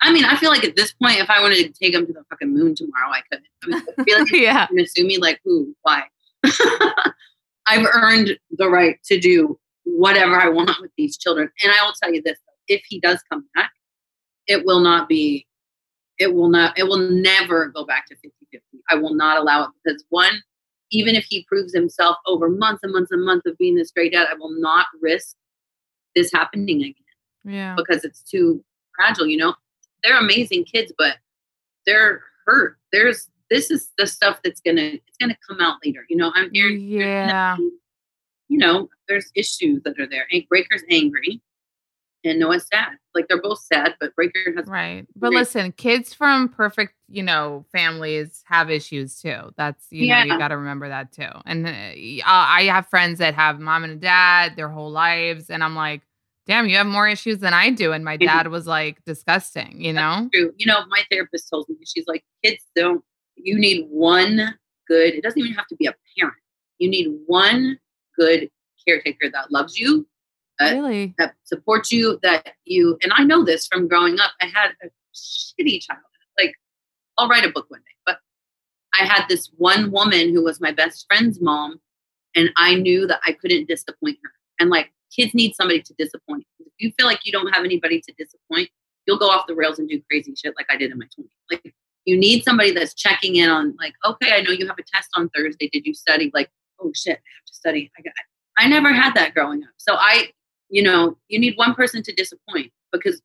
[0.00, 2.12] I mean, I feel like at this point, if I wanted to take him to
[2.12, 3.46] the fucking moon tomorrow, I couldn't.
[3.62, 4.66] I, mean, I feel like yeah.
[4.86, 6.04] sue me like who why
[7.66, 11.48] i've earned the right to do whatever i want with these children.
[11.62, 13.70] And i will tell you this if he does come back
[14.46, 15.46] it will not be
[16.18, 19.70] it will not it will never go back to 50-50 i will not allow it
[19.84, 20.42] because one
[20.90, 24.12] even if he proves himself over months and months and months of being this great
[24.12, 25.36] dad i will not risk
[26.14, 26.94] this happening again
[27.44, 27.74] Yeah.
[27.76, 28.64] because it's too
[28.96, 29.54] fragile you know?
[30.02, 31.16] They're amazing kids but
[31.86, 32.78] they're hurt.
[32.92, 36.30] There's this is the stuff that's gonna it's gonna come out later you know?
[36.34, 37.56] I'm here Yeah.
[38.54, 41.42] You know there's issues that are there and braker's angry
[42.22, 45.04] and noah's sad like they're both sad but braker has Right.
[45.16, 49.52] But listen, kids from perfect, you know, families have issues too.
[49.56, 51.26] That's, you know, you got to remember that too.
[51.44, 55.50] And uh, y- I have friends that have mom and dad their whole lives.
[55.50, 56.02] And I'm like,
[56.46, 57.92] damn, you have more issues than I do.
[57.92, 58.26] And my Mhm.
[58.26, 60.30] dad was like disgusting, you know?
[60.32, 63.02] true you know my therapist told me she's like kids don't
[63.34, 64.54] you need one
[64.86, 66.36] good it doesn't even have to be a parent
[66.78, 67.76] you need one
[68.18, 68.50] good
[68.86, 70.06] caretaker that loves you
[70.60, 71.14] Uh, Really?
[71.18, 74.86] that supports you that you and i know this from growing up i had a
[75.14, 76.04] shitty childhood.
[76.38, 76.54] Like
[77.18, 78.18] i'll write a book one day but
[78.98, 81.80] i had this one woman who was my best friend's mom
[82.36, 84.30] and i knew that i couldn't disappoint her.
[84.60, 86.44] And like kids need somebody to disappoint.
[86.60, 88.68] If you feel like you don't have anybody to disappoint
[89.06, 91.28] you'll go off the rails and do crazy shit like i did in my 20s
[91.50, 91.74] like
[92.04, 95.08] you need somebody that's checking in on like okay i know you have a test
[95.14, 95.68] on thursday.
[95.72, 96.30] Did you study?
[96.38, 96.50] Like
[96.84, 98.12] oh shit i have to study i got
[98.58, 100.28] i never had that growing up so i
[100.74, 103.20] you know, you need one person to disappoint because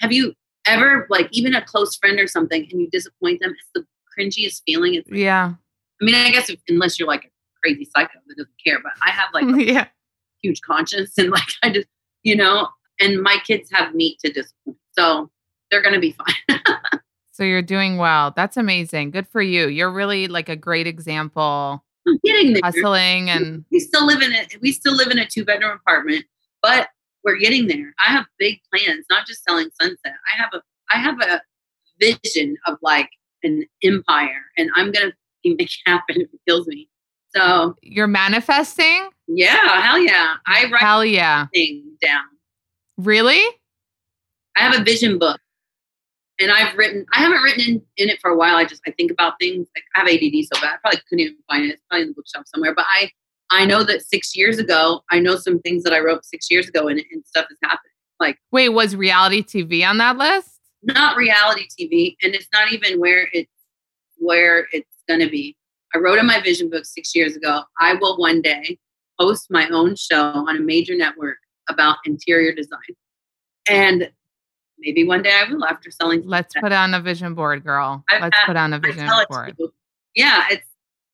[0.00, 0.34] have you
[0.66, 3.54] ever like even a close friend or something and you disappoint them?
[3.58, 3.86] It's the
[4.18, 4.94] cringiest feeling.
[4.94, 5.54] It's like, Yeah.
[6.00, 7.28] I mean, I guess if, unless you're like a
[7.62, 9.86] crazy psycho that doesn't care, but I have like a yeah.
[10.42, 11.88] huge conscience and like I just,
[12.22, 12.68] you know,
[12.98, 14.76] and my kids have me to disappoint.
[14.92, 15.30] So
[15.70, 16.60] they're going to be fine.
[17.32, 18.32] So you're doing well.
[18.36, 19.12] That's amazing.
[19.12, 19.68] Good for you.
[19.68, 21.82] You're really like a great example.
[22.06, 22.62] I'm getting there.
[22.64, 24.56] Hustling and we still live in it.
[24.60, 26.24] We still live in a two bedroom apartment,
[26.62, 26.88] but
[27.24, 27.94] we're getting there.
[28.04, 29.98] I have big plans, not just selling Sunset.
[30.34, 31.42] I have a, I have a
[32.00, 33.10] vision of like
[33.42, 35.12] an empire and I'm to
[35.44, 36.88] make it happen if it kills me.
[37.34, 39.10] So you're manifesting?
[39.28, 40.34] yeah, hell yeah.
[40.46, 41.46] I write Hell yeah.
[41.54, 42.24] things down.
[42.96, 43.42] Really?
[44.56, 45.40] I have a vision book
[46.40, 48.56] and I've written, I haven't written in, in it for a while.
[48.56, 49.68] I just, I think about things.
[49.76, 50.74] Like I have ADD so bad.
[50.74, 51.74] I probably couldn't even find it.
[51.74, 52.74] It's probably in the bookshelf somewhere.
[52.74, 53.10] But I,
[53.50, 56.68] I know that six years ago, I know some things that I wrote six years
[56.68, 57.92] ago and, and stuff has happened.
[58.18, 60.60] Like Wait, was reality TV on that list?
[60.82, 62.16] not reality TV.
[62.22, 63.50] And it's not even where it's,
[64.16, 65.56] where it's going to be.
[65.94, 68.78] I wrote in my vision book six years ago, I will one day
[69.18, 72.78] host my own show on a major network about interior design.
[73.68, 74.10] And
[74.80, 76.22] maybe one day I will after selling.
[76.24, 78.04] Let's put on a vision board, girl.
[78.10, 79.56] I've Let's had- put on a I vision board.
[80.14, 80.66] Yeah, it's,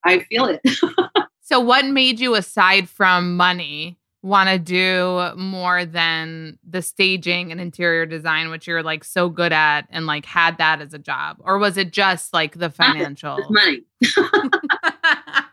[0.05, 0.61] I feel it.
[1.49, 7.61] So, what made you, aside from money, want to do more than the staging and
[7.61, 11.37] interior design, which you're like so good at and like had that as a job?
[11.39, 13.37] Or was it just like the financial?
[13.39, 13.83] It's money.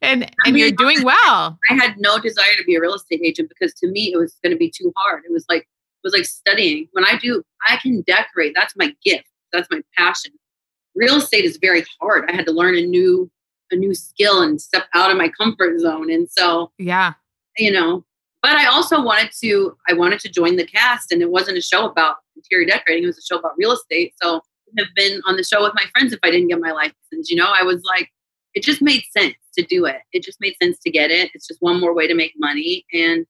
[0.00, 1.58] and I and you're doing well.
[1.68, 4.36] I had no desire to be a real estate agent because to me it was
[4.40, 5.24] going to be too hard.
[5.28, 5.66] It was like
[6.04, 6.88] was like studying.
[6.92, 8.52] When I do, I can decorate.
[8.54, 9.26] That's my gift.
[9.52, 10.32] That's my passion.
[10.94, 12.30] Real estate is very hard.
[12.30, 13.30] I had to learn a new
[13.72, 16.10] a new skill and step out of my comfort zone.
[16.10, 17.14] And so Yeah.
[17.58, 18.04] you know,
[18.42, 21.62] but I also wanted to I wanted to join the cast, and it wasn't a
[21.62, 23.04] show about interior decorating.
[23.04, 24.12] It was a show about real estate.
[24.22, 24.36] So
[24.78, 27.30] I have been on the show with my friends if I didn't get my license.
[27.30, 28.10] You know, I was like,
[28.54, 30.00] it just made sense to do it.
[30.12, 31.30] It just made sense to get it.
[31.32, 33.24] It's just one more way to make money, and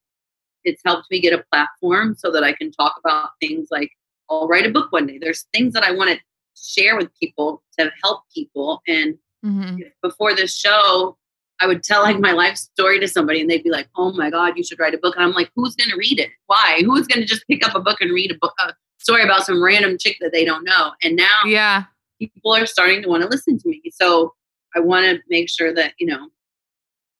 [0.64, 3.90] it's helped me get a platform so that I can talk about things like
[4.30, 5.18] I'll write a book one day.
[5.18, 6.18] There's things that I want to
[6.56, 9.92] share with people to help people, and Mhm.
[10.02, 11.18] before this show,
[11.60, 14.30] I would tell like my life story to somebody and they'd be like, "Oh my
[14.30, 16.30] god, you should write a book." And I'm like, "Who's going to read it?
[16.46, 16.82] Why?
[16.84, 19.44] Who's going to just pick up a book and read a book a story about
[19.44, 21.84] some random chick that they don't know?" And now Yeah.
[22.18, 23.82] people are starting to want to listen to me.
[23.92, 24.34] So
[24.74, 26.28] I want to make sure that, you know,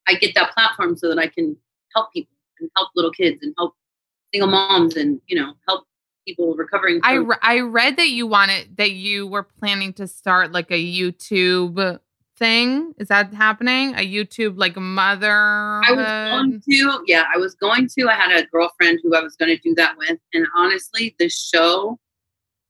[0.09, 1.57] I get that platform so that I can
[1.94, 2.34] help people
[2.64, 3.74] and help little kids and help
[4.33, 5.85] single moms and, you know, help
[6.27, 10.53] people recovering I, re- I read that you wanted that you were planning to start
[10.53, 12.00] like a YouTube
[12.37, 12.94] thing.
[12.98, 13.94] Is that happening?
[13.94, 15.31] A YouTube like mother?
[15.31, 18.09] I was going to, yeah, I was going to.
[18.09, 21.29] I had a girlfriend who I was going to do that with, and honestly, the
[21.29, 21.98] show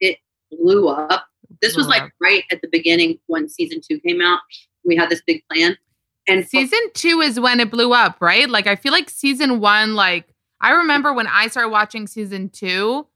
[0.00, 0.18] it
[0.50, 1.26] blew up.
[1.62, 2.10] This was Blew like up.
[2.20, 4.40] right at the beginning when season two came out.
[4.84, 5.78] We had this big plan,
[6.26, 8.48] and for- Season two is when it blew up, right?
[8.48, 10.28] Like I feel like season one, like
[10.60, 13.06] I remember when I started watching season two,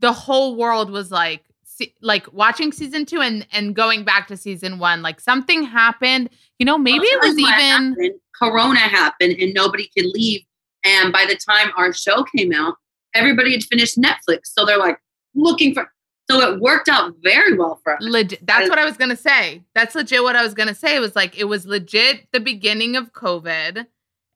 [0.00, 4.36] the whole world was like, se- like watching season two and and going back to
[4.36, 5.02] season one.
[5.02, 6.30] Like something happened.
[6.58, 7.88] You know, maybe it was tell you what even.
[7.92, 8.12] happened.
[8.40, 10.42] Corona happened, and nobody could leave.
[10.84, 12.74] And by the time our show came out,
[13.14, 14.98] everybody had finished Netflix, so they're like
[15.34, 15.90] looking for.
[16.30, 18.02] So it worked out very well for us.
[18.02, 18.46] Legit.
[18.46, 19.62] That's what I was gonna say.
[19.74, 20.22] That's legit.
[20.22, 23.86] What I was gonna say It was like it was legit the beginning of COVID,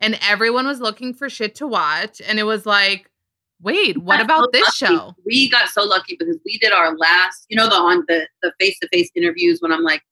[0.01, 3.11] and everyone was looking for shit to watch, and it was like,
[3.63, 4.95] wait, what about so this lucky.
[4.97, 5.15] show?
[5.25, 8.53] We got so lucky because we did our last, you know, the on the the
[8.61, 10.03] face to face interviews when I'm like,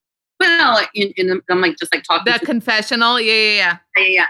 [0.41, 3.57] well, in, in I'm like just like talking The confessional, yeah, yeah, yeah.
[3.97, 4.27] yeah, yeah, yeah.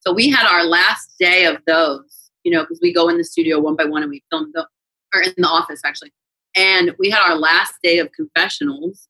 [0.00, 3.24] So we had our last day of those, you know, because we go in the
[3.24, 4.66] studio one by one and we film the,
[5.14, 6.12] or in the office actually.
[6.56, 9.08] And we had our last day of confessionals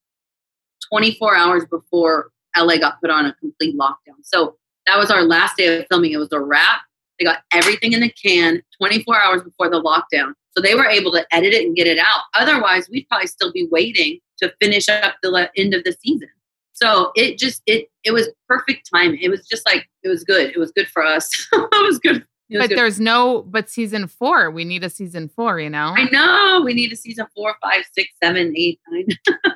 [0.92, 4.20] 24 hours before LA got put on a complete lockdown.
[4.22, 6.12] So that was our last day of filming.
[6.12, 6.80] It was a wrap.
[7.18, 10.34] They got everything in the can 24 hours before the lockdown.
[10.56, 12.22] So they were able to edit it and get it out.
[12.34, 16.28] Otherwise, we'd probably still be waiting to finish up the end of the season.
[16.74, 19.16] So it just it it was perfect time.
[19.20, 20.50] It was just like it was good.
[20.50, 21.30] It was good for us.
[21.52, 22.26] it was good.
[22.58, 22.78] But good.
[22.78, 25.94] there's no, but season four, we need a season four, you know?
[25.96, 29.06] I know we need a season four, five, six, seven, eight, nine.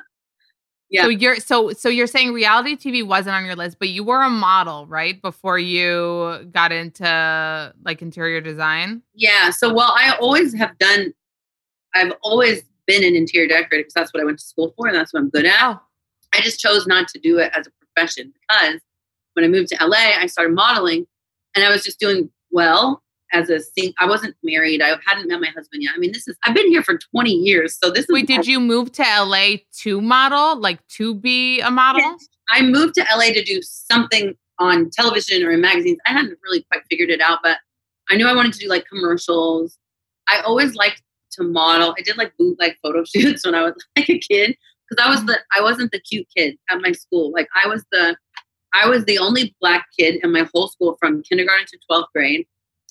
[0.89, 1.03] yeah.
[1.03, 4.23] So you're so so you're saying reality TV wasn't on your list, but you were
[4.23, 5.21] a model, right?
[5.21, 9.01] Before you got into like interior design.
[9.13, 9.49] Yeah.
[9.51, 11.13] So, well, I always have done,
[11.95, 14.95] I've always been an interior decorator because that's what I went to school for and
[14.95, 15.59] that's what I'm good at.
[15.61, 15.79] Oh,
[16.33, 18.79] I just chose not to do it as a profession because
[19.33, 21.05] when I moved to LA, I started modeling
[21.55, 23.03] and I was just doing well
[23.33, 23.93] as a sing.
[23.99, 24.81] I wasn't married.
[24.81, 25.91] I hadn't met my husband yet.
[25.95, 27.77] I mean, this is, I've been here for 20 years.
[27.77, 31.69] So this is, wait, did you move to LA to model, like to be a
[31.69, 32.17] model?
[32.49, 35.99] I moved to LA to do something on television or in magazines.
[36.07, 37.57] I hadn't really quite figured it out, but
[38.09, 39.77] I knew I wanted to do like commercials.
[40.27, 41.03] I always liked
[41.33, 41.93] to model.
[41.97, 44.55] I did like bootleg photo shoots when I was like a kid
[44.89, 45.27] because I was mm-hmm.
[45.27, 47.31] the I wasn't the cute kid at my school.
[47.31, 48.15] Like I was the
[48.73, 52.45] I was the only black kid in my whole school from kindergarten to 12th grade.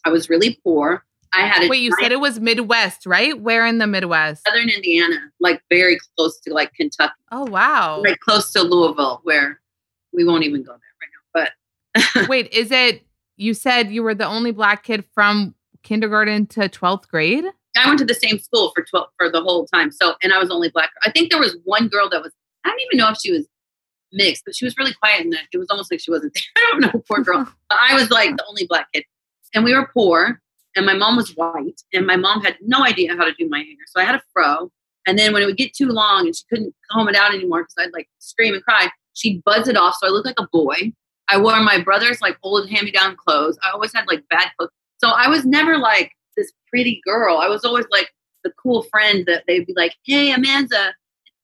[0.05, 1.05] I was really poor.
[1.35, 3.39] I had a Wait, you said it was Midwest, right?
[3.41, 4.47] Where in the Midwest?
[4.47, 7.13] Southern Indiana, like very close to like Kentucky.
[7.31, 8.01] Oh wow.
[8.03, 9.61] Like close to Louisville, where
[10.13, 10.81] we won't even go there
[11.35, 11.51] right now.
[12.15, 13.05] But Wait, is it
[13.37, 17.45] you said you were the only black kid from kindergarten to 12th grade?
[17.79, 19.93] I went to the same school for 12 for the whole time.
[19.93, 20.91] So, and I was only black.
[21.05, 22.33] I think there was one girl that was,
[22.65, 23.47] I don't even know if she was
[24.17, 26.65] mixed, but she was really quiet and it was almost like she wasn't there.
[26.65, 27.47] I don't know, poor girl.
[27.69, 29.05] But I was like the only black kid.
[29.55, 30.41] And we were poor
[30.75, 33.59] and my mom was white and my mom had no idea how to do my
[33.59, 33.77] hair.
[33.89, 34.71] So I had a fro.
[35.07, 37.63] And then when it would get too long and she couldn't comb it out anymore
[37.63, 39.97] because I'd like scream and cry, she'd buzz it off.
[40.01, 40.93] So I looked like a boy.
[41.29, 43.59] I wore my brother's like old hand me down clothes.
[43.63, 44.71] I always had like bad clothes.
[44.99, 47.39] So I was never like this pretty girl.
[47.39, 48.11] I was always like
[48.45, 50.93] the cool friend that they'd be like, "Hey, Amanza,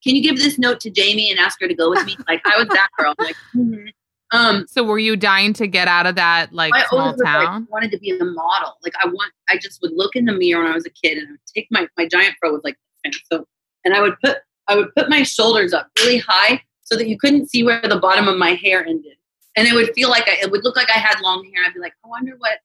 [0.03, 2.41] can you give this note to Jamie and ask her to go with me?" like
[2.45, 3.13] I was that girl.
[3.19, 3.87] like, mm-hmm.
[4.31, 4.65] um.
[4.67, 7.61] So were you dying to get out of that like small town?
[7.61, 8.73] like, wanted to be a model.
[8.83, 9.31] Like I want.
[9.49, 11.39] I just would look in the mirror when I was a kid, and I would
[11.55, 12.77] take my my giant fro with like
[13.31, 13.45] so,
[13.85, 14.37] and I would put
[14.67, 17.99] I would put my shoulders up really high so that you couldn't see where the
[17.99, 19.17] bottom of my hair ended,
[19.55, 21.65] and it would feel like I, it would look like I had long hair.
[21.65, 22.59] I'd be like, I wonder what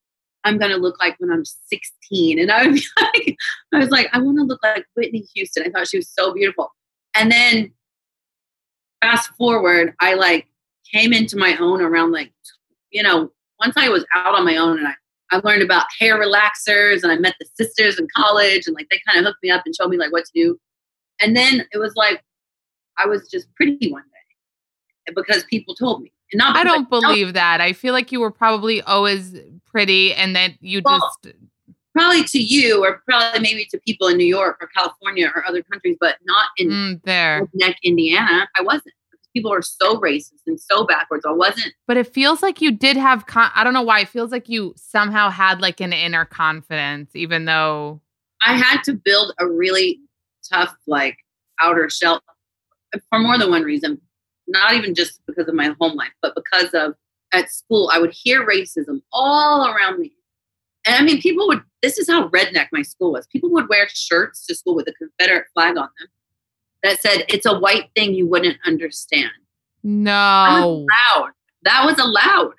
[0.45, 2.39] I'm going to look like when I'm 16.
[2.39, 3.37] And I would be like,
[3.75, 5.65] I was like, I want to look like Whitney Houston.
[5.67, 6.73] I thought she was so beautiful.
[7.15, 7.73] And then
[9.03, 10.47] fast forward, I like
[10.93, 12.33] came into my own around like,
[12.91, 13.31] you know,
[13.61, 14.95] once I was out on my own and I,
[15.31, 19.01] I learned about hair relaxers and I met the sisters in college and like they
[19.07, 20.59] kind of hooked me up and showed me like what to do.
[21.21, 22.23] And then it was like
[22.99, 26.13] I was just pretty one day because people told me.
[26.33, 27.61] And not I don't believe that.
[27.61, 31.37] I feel like you were probably always pretty and that you Well, just
[31.99, 35.63] probably to you or probably maybe to people in New York or California or other
[35.63, 37.49] countries, but not in mm, there.
[37.55, 38.49] Neck, Indiana.
[38.57, 38.95] I wasn't.
[39.35, 41.25] People are so racist and so backwards.
[41.27, 41.73] I wasn't.
[41.87, 44.01] But it feels like you did have con- I don't know why.
[44.01, 48.01] It feels like you somehow had like an inner confidence even though
[48.45, 50.01] I had to build a really
[50.49, 51.19] tough, like,
[51.61, 52.23] outer shell
[53.11, 54.01] for more than one reason.
[54.47, 56.95] Not even just because of my home life, but because of
[57.33, 60.13] at school, I would hear racism all around me.
[60.89, 63.27] And I mean, people would, this is how redneck my school was.
[63.27, 66.09] People would wear shirts to school with a Confederate flag on them
[66.83, 69.31] that said, it's a white thing you wouldn't understand.
[69.85, 70.07] That no.
[70.55, 71.31] was allowed.
[71.65, 72.55] That was allowed.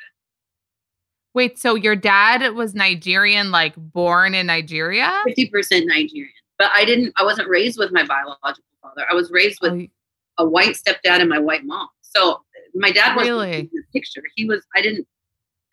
[1.34, 5.24] Wait, so your dad was Nigerian like born in Nigeria?
[5.28, 6.30] 50% Nigerian.
[6.60, 9.06] But I didn't, I wasn't raised with my biological father.
[9.10, 11.88] I was raised with Oh, a white stepdad and my white mom.
[12.02, 12.42] So
[12.76, 13.54] my dad wasn't Really?
[13.60, 14.22] in the picture.
[14.36, 15.08] He was, I didn't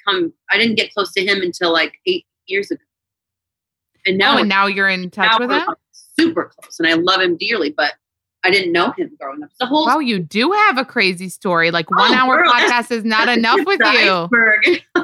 [0.07, 2.83] come, I didn't get close to him until like eight years ago.
[4.07, 5.65] And now, oh, and now you're in touch with him?
[6.19, 7.95] super close and I love him dearly, but
[8.45, 9.51] I didn't know him growing up.
[9.59, 11.71] The whole Wow, you do have a crazy story.
[11.71, 14.81] Like one Oh, hour girl, podcast is not enough with you.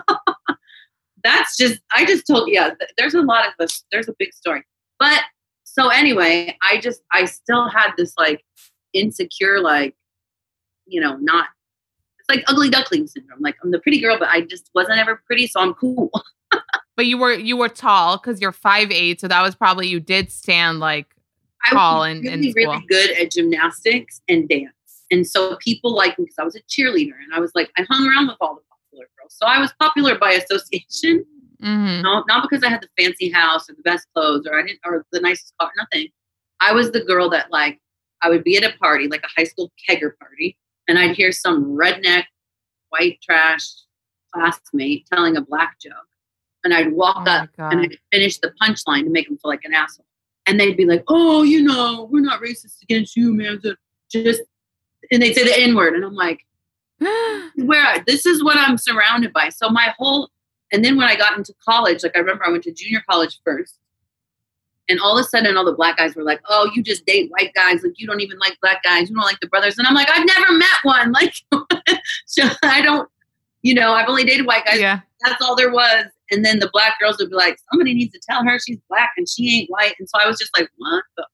[1.24, 2.70] That's just I just told yeah.
[2.96, 3.84] There's a lot of this.
[3.92, 4.64] There's a big story,
[4.98, 5.20] but
[5.64, 8.44] so anyway, I just I still had this like
[8.92, 9.94] insecure like
[10.86, 11.46] you know not
[12.18, 13.40] it's like ugly duckling syndrome.
[13.40, 16.10] Like I'm the pretty girl, but I just wasn't ever pretty, so I'm cool.
[16.96, 20.00] But you were you were tall because you're five eight, so that was probably you
[20.00, 21.06] did stand like
[21.64, 24.72] I Tall was in really, really good at gymnastics and dance.
[25.10, 27.86] And so people liked me because I was a cheerleader and I was like, I
[27.88, 29.34] hung around with all the popular girls.
[29.34, 31.24] So I was popular by association,
[31.62, 32.02] mhm.
[32.02, 34.80] no, not because I had the fancy house or the best clothes or I didn't,
[34.84, 36.08] or the nicest car, nothing.
[36.60, 37.78] I was the girl that like,
[38.22, 40.56] I would be at a party, like a high school kegger party,
[40.88, 42.24] and I'd hear some redneck,
[42.88, 43.68] white trash
[44.32, 45.92] classmate telling a black joke.
[46.64, 49.64] And I'd walk Oh up and I'd finish the punchline to make them feel like
[49.64, 50.06] an asshole.
[50.46, 53.60] And they'd be like, "Oh, you know, we're not racist against you, man.
[53.62, 53.74] So
[54.10, 54.42] Just,"
[55.10, 56.40] and they'd say the N word, and I'm like,
[57.56, 58.02] "Where?
[58.06, 60.30] This is what I'm surrounded by." So my whole,
[60.72, 63.40] and then when I got into college, like I remember I went to junior college
[63.44, 63.78] first,
[64.88, 67.30] and all of a sudden, all the black guys were like, "Oh, you just date
[67.30, 67.82] white guys.
[67.82, 69.08] Like you don't even like black guys.
[69.08, 71.12] You don't like the brothers." And I'm like, "I've never met one.
[71.22, 71.34] Like,
[72.26, 73.08] so I don't."
[73.62, 75.00] You know, I've only dated white guys yeah.
[75.20, 76.06] that's all there was.
[76.32, 79.12] And then the black girls would be like, somebody needs to tell her she's black
[79.16, 79.94] and she ain't white.
[79.98, 81.04] And so I was just like, what?
[81.16, 81.26] the?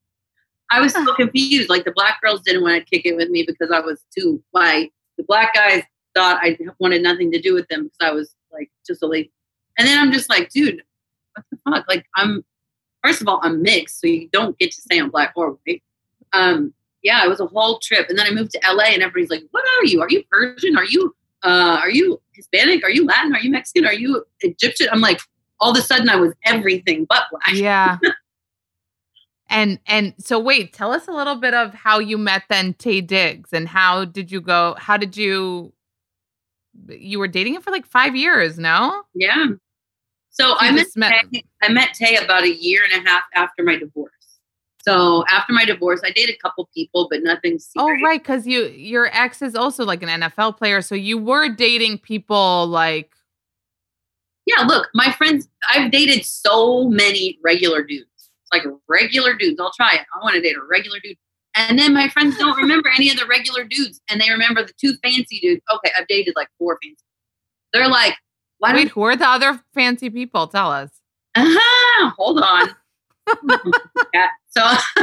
[0.70, 1.70] I was so confused.
[1.70, 4.42] Like the black girls didn't want to kick it with me because I was too
[4.50, 4.92] white.
[5.16, 5.82] The black guys
[6.14, 9.32] thought I wanted nothing to do with them because I was like just a late.
[9.78, 10.82] And then I'm just like, dude,
[11.34, 11.88] what the fuck?
[11.88, 12.44] Like I'm,
[13.02, 15.82] first of all, I'm mixed, so you don't get to say I'm black or white.
[16.32, 18.08] Um, yeah, it was a whole trip.
[18.08, 20.02] And then I moved to LA and everybody's like, what are you?
[20.02, 20.76] Are you Persian?
[20.76, 22.84] Are you uh, are you Hispanic?
[22.84, 23.34] Are you Latin?
[23.34, 23.84] Are you Mexican?
[23.84, 24.88] Are you Egyptian?
[24.90, 25.20] I'm like,
[25.60, 27.42] all of a sudden I was everything but black.
[27.54, 27.98] Yeah.
[29.50, 33.06] and and so wait, tell us a little bit of how you met then Taye
[33.06, 34.76] Diggs and how did you go?
[34.78, 35.72] How did you?
[36.88, 39.02] You were dating him for like five years, no?
[39.14, 39.46] Yeah.
[40.30, 43.64] So I met, met Taye, I met Taye about a year and a half after
[43.64, 44.12] my divorce.
[44.82, 47.58] So after my divorce, I dated a couple people, but nothing.
[47.58, 47.72] Serious.
[47.76, 51.48] Oh, right, because you your ex is also like an NFL player, so you were
[51.48, 53.12] dating people like.
[54.46, 55.48] Yeah, look, my friends.
[55.68, 59.60] I've dated so many regular dudes, like regular dudes.
[59.60, 60.00] I'll try it.
[60.00, 61.16] I want to date a regular dude,
[61.54, 64.72] and then my friends don't remember any of the regular dudes, and they remember the
[64.80, 65.60] two fancy dudes.
[65.74, 67.04] Okay, I've dated like four fancy.
[67.72, 68.14] They're like,
[68.58, 70.46] why Wait, who are the other fancy people?
[70.46, 70.90] Tell us.
[71.34, 72.70] Uh-huh, hold on.
[74.14, 74.28] yeah.
[74.48, 74.62] So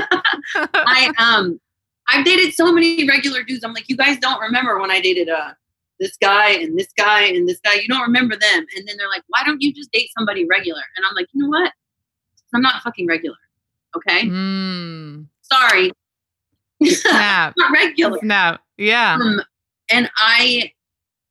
[0.73, 1.59] I um
[2.07, 3.63] I've dated so many regular dudes.
[3.63, 5.53] I'm like, you guys don't remember when I dated uh
[5.99, 7.75] this guy and this guy and this guy.
[7.75, 8.65] You don't remember them.
[8.75, 10.81] And then they're like, why don't you just date somebody regular?
[10.97, 11.71] And I'm like, you know what?
[12.53, 13.37] I'm not fucking regular.
[13.95, 14.27] Okay.
[14.27, 15.27] Mm.
[15.41, 15.91] Sorry.
[16.83, 17.53] Snap.
[17.57, 18.19] not regular.
[18.19, 18.61] Snap.
[18.77, 19.17] Yeah.
[19.21, 19.41] Um,
[19.89, 20.71] and I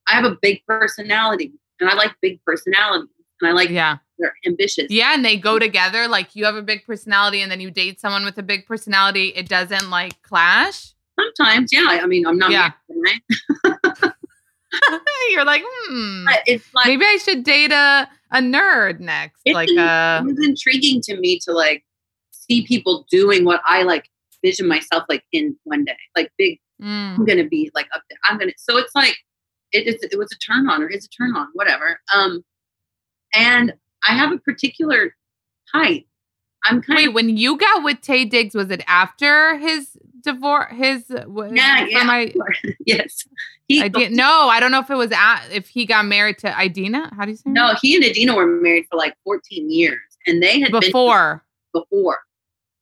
[0.09, 3.09] I have a big personality and I like big personalities.
[3.41, 4.91] And I like yeah they're ambitious.
[4.91, 6.09] Yeah, and they go together.
[6.09, 9.29] Like you have a big personality, and then you date someone with a big personality.
[9.29, 10.93] It doesn't like clash.
[11.19, 12.01] Sometimes, yeah.
[12.03, 12.51] I mean, I'm not.
[12.51, 12.71] Yeah.
[15.31, 16.27] You're like, hmm.
[16.47, 19.41] it's like maybe I should date a a nerd next.
[19.47, 21.85] Like, in, uh, it was intriguing to me to like
[22.31, 24.09] see people doing what I like
[24.43, 25.97] vision myself like in one day.
[26.17, 27.17] Like big, mm.
[27.17, 28.19] I'm gonna be like up there.
[28.25, 28.53] I'm gonna.
[28.57, 29.17] So it's like
[29.73, 30.03] it is.
[30.03, 32.01] It was a turn on, or is a turn on, whatever.
[32.13, 32.45] Um,
[33.35, 33.75] and
[34.07, 35.15] I have a particular
[35.73, 36.07] height.
[36.65, 40.73] I'm kind Wait, of, when you got with Taye Diggs, was it after his divorce?
[40.73, 42.33] His yeah, yeah, my,
[42.87, 43.27] yes.
[43.69, 46.39] He, I did, no, I don't know if it was at, if he got married
[46.39, 47.11] to Idina.
[47.15, 47.51] How do you say?
[47.51, 47.79] No, that?
[47.81, 52.19] he and Idina were married for like 14 years, and they had before been, before.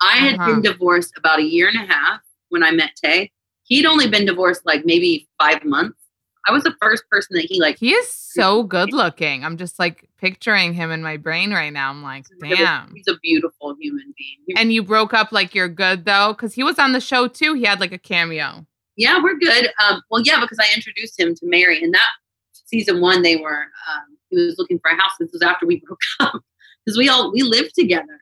[0.00, 0.46] I had uh-huh.
[0.46, 3.30] been divorced about a year and a half when I met Taye.
[3.64, 5.98] He'd only been divorced like maybe five months,
[6.46, 7.78] I was the first person that he like.
[7.78, 9.44] He is so good looking.
[9.44, 11.90] I'm just like picturing him in my brain right now.
[11.90, 12.92] I'm like, damn.
[12.94, 14.58] He's a beautiful human being.
[14.58, 17.54] And you broke up like you're good though, because he was on the show too.
[17.54, 18.66] He had like a cameo.
[18.96, 19.70] Yeah, we're good.
[19.82, 22.10] Um, well, yeah, because I introduced him to Mary, and that
[22.52, 23.62] season one they were.
[23.90, 25.12] Um, he was looking for a house.
[25.18, 26.42] This was after we broke up
[26.84, 28.20] because we all we lived together.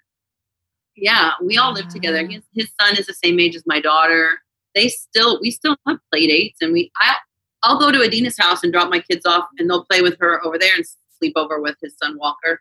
[0.96, 2.26] Yeah, we all lived together.
[2.26, 4.40] His, his son is the same age as my daughter.
[4.74, 7.16] They still we still have play dates, and we I
[7.62, 10.44] I'll go to Idina's house and drop my kids off, and they'll play with her
[10.44, 10.84] over there and
[11.18, 12.60] sleep over with his son Walker.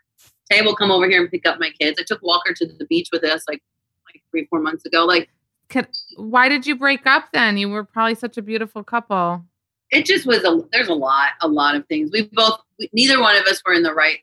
[0.51, 1.99] Taye will come over here and pick up my kids.
[1.99, 3.61] I took Walker to the beach with us like
[4.05, 5.05] like three four months ago.
[5.05, 5.29] Like,
[5.69, 5.87] Could,
[6.17, 7.57] why did you break up then?
[7.57, 9.43] You were probably such a beautiful couple.
[9.91, 10.61] It just was a.
[10.71, 12.11] There's a lot, a lot of things.
[12.11, 14.19] We both, we, neither one of us were in the right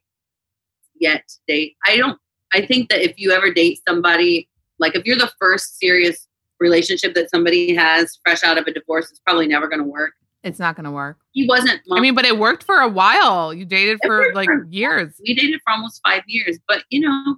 [0.99, 1.77] yet to date.
[1.87, 2.19] I don't.
[2.53, 4.49] I think that if you ever date somebody,
[4.79, 6.29] like if you're the first serious
[6.61, 10.15] relationship that somebody has fresh out of a divorce, it's probably never going to work.
[10.47, 11.19] It's not going to work.
[11.33, 11.81] He wasn't.
[11.89, 11.99] Mom.
[11.99, 13.53] I mean, but it worked for a while.
[13.53, 15.13] You dated for like for, years.
[15.27, 17.37] We dated for almost five years, but you know,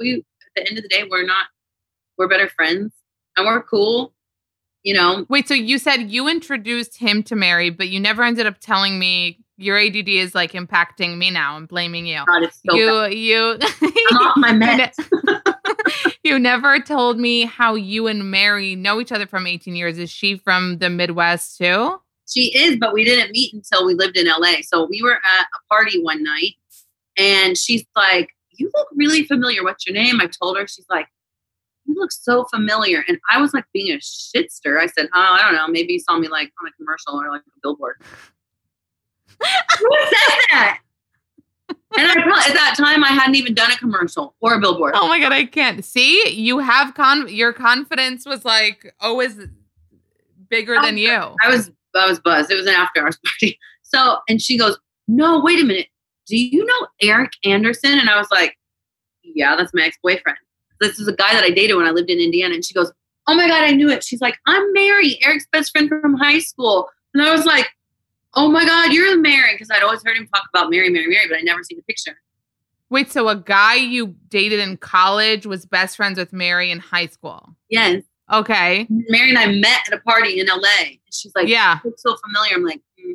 [0.00, 0.22] we at
[0.56, 1.46] the end of the day, we're not.
[2.18, 2.92] We're better friends,
[3.36, 4.12] and we're cool.
[4.82, 5.26] You know.
[5.28, 8.98] Wait, so you said you introduced him to Mary, but you never ended up telling
[8.98, 11.54] me your ADD is like impacting me now.
[11.54, 12.24] I'm blaming you.
[12.26, 13.14] God, so you, bad.
[13.14, 13.58] you.
[14.10, 16.16] I'm off my meds.
[16.24, 19.98] you never told me how you and Mary know each other from 18 years.
[19.98, 22.00] Is she from the Midwest too?
[22.30, 24.62] She is, but we didn't meet until we lived in LA.
[24.62, 26.54] So we were at a party one night
[27.16, 29.64] and she's like, You look really familiar.
[29.64, 30.20] What's your name?
[30.20, 30.66] I told her.
[30.66, 31.06] She's like,
[31.86, 33.04] You look so familiar.
[33.08, 34.80] And I was like being a shitster.
[34.80, 35.66] I said, Oh, I don't know.
[35.68, 37.96] Maybe you saw me like on a commercial or like a billboard.
[39.40, 40.80] Who said that?
[41.98, 44.92] and I probably at that time I hadn't even done a commercial or a billboard.
[44.94, 46.30] Oh my god, I can't see.
[46.30, 47.28] You have con.
[47.28, 49.40] Your confidence was like always
[50.48, 51.10] bigger than you.
[51.10, 52.50] I was I was buzzed.
[52.50, 53.58] It was an after hours party.
[53.82, 54.78] So, and she goes,
[55.08, 55.88] No, wait a minute.
[56.26, 57.98] Do you know Eric Anderson?
[57.98, 58.56] And I was like,
[59.22, 60.38] Yeah, that's my ex boyfriend.
[60.80, 62.54] This is a guy that I dated when I lived in Indiana.
[62.54, 62.92] And she goes,
[63.26, 64.04] Oh my God, I knew it.
[64.04, 66.88] She's like, I'm Mary, Eric's best friend from high school.
[67.14, 67.68] And I was like,
[68.34, 69.54] Oh my God, you're Mary.
[69.54, 71.84] Because I'd always heard him talk about Mary, Mary, Mary, but I never seen the
[71.84, 72.16] picture.
[72.90, 77.06] Wait, so a guy you dated in college was best friends with Mary in high
[77.06, 77.54] school?
[77.68, 78.02] Yes.
[78.32, 78.86] Okay.
[79.08, 80.82] Mary and I met at a party in LA.
[80.82, 81.78] And she's like, Yeah.
[81.84, 82.54] Looks so familiar.
[82.54, 83.14] I'm like, mm.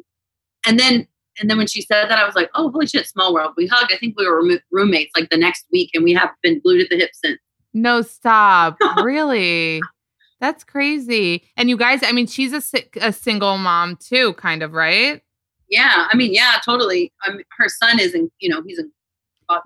[0.68, 1.08] and then
[1.40, 3.54] and then when she said that, I was like, oh, holy shit, small world.
[3.58, 3.92] We hugged.
[3.94, 4.42] I think we were
[4.72, 7.40] roommates like the next week, and we have been glued at the hip since.
[7.74, 8.78] No, stop.
[9.04, 9.82] really?
[10.40, 11.44] That's crazy.
[11.58, 12.62] And you guys, I mean, she's a,
[13.02, 15.22] a single mom too, kind of, right?
[15.70, 17.12] Yeah, I mean, yeah, totally.
[17.24, 18.92] I mean, her son is in, you know, he's in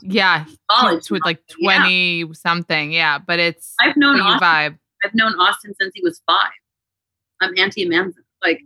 [0.02, 1.78] yeah, college, with like Yeah.
[1.78, 2.92] twenty something.
[2.92, 4.40] Yeah, but it's I've known Austin.
[4.40, 4.78] vibe.
[5.04, 6.52] I've known Austin since he was five.
[7.42, 8.16] I'm Auntie Amanza.
[8.44, 8.62] Like,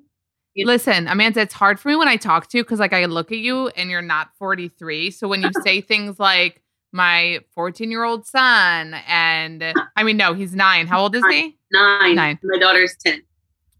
[0.54, 3.06] you- Listen, Amanza, it's hard for me when I talk to you because like I
[3.06, 5.12] look at you and you're not 43.
[5.12, 6.62] So when you say things like
[6.92, 9.64] my 14 year old son and
[9.96, 10.86] I mean no, he's nine.
[10.88, 11.58] How old is he?
[11.72, 12.16] nine.
[12.16, 12.40] Nine.
[12.44, 13.24] My daughter's ten.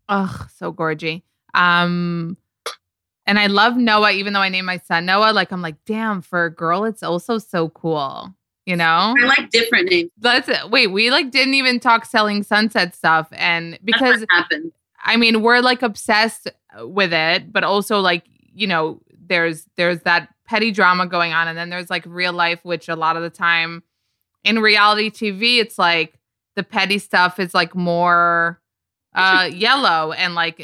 [0.10, 1.22] Ugh, so gorgy.
[1.54, 2.38] Um
[3.28, 5.32] and I love Noah, even though I named my son Noah.
[5.32, 8.34] Like I'm like, damn, for a girl, it's also so cool.
[8.66, 9.14] You know?
[9.20, 10.12] I like different names.
[10.20, 13.28] That's wait, we like didn't even talk selling sunset stuff.
[13.34, 14.72] And because happened.
[15.06, 16.50] I mean, we're like obsessed
[16.80, 21.58] with it, but also like, you know, there's there's that petty drama going on and
[21.58, 23.82] then there's like real life which a lot of the time
[24.44, 26.20] in reality TV it's like
[26.56, 28.60] the petty stuff is like more
[29.16, 30.58] uh yellow and like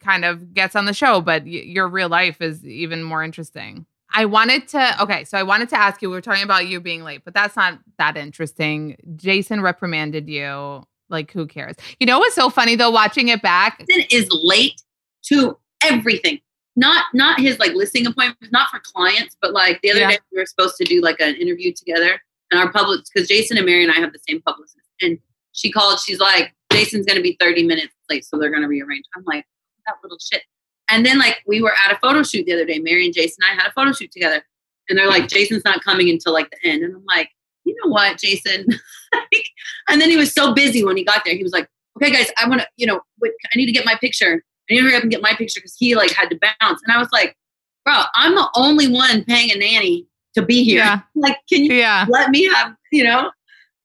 [0.00, 3.86] kind of gets on the show, but y- your real life is even more interesting.
[4.18, 6.80] I wanted to okay, so I wanted to ask you we were talking about you
[6.80, 8.96] being late, but that's not that interesting.
[9.14, 10.82] Jason reprimanded you.
[11.08, 11.76] Like who cares?
[12.00, 13.86] You know what's so funny though watching it back?
[13.88, 14.82] Jason is late
[15.26, 16.40] to everything.
[16.74, 20.10] Not not his like listing appointments, not for clients, but like the other Yeah.
[20.10, 23.56] day we were supposed to do like an interview together, and our public because Jason
[23.56, 25.16] and Mary and I have the same publicist, and
[25.52, 26.00] she called.
[26.00, 29.04] She's like, Jason's going to be thirty minutes late, so they're going to rearrange.
[29.16, 29.46] I'm like,
[29.86, 30.42] that little shit.
[30.90, 32.78] And then like we were at a photo shoot the other day.
[32.78, 34.42] Mary and Jason and I had a photo shoot together,
[34.88, 37.30] and they're like, Jason's not coming until like the end, and I'm like,
[37.64, 38.66] you know what, Jason?
[39.88, 41.34] and then he was so busy when he got there.
[41.34, 43.84] He was like, okay, guys, I want to, you know, wait, I need to get
[43.84, 44.42] my picture.
[44.70, 46.80] I need to hurry up and get my picture because he like had to bounce.
[46.86, 47.36] And I was like,
[47.84, 50.78] bro, I'm the only one paying a nanny to be here.
[50.78, 51.00] Yeah.
[51.14, 52.06] Like, can you Yeah.
[52.08, 53.30] let me have, you know?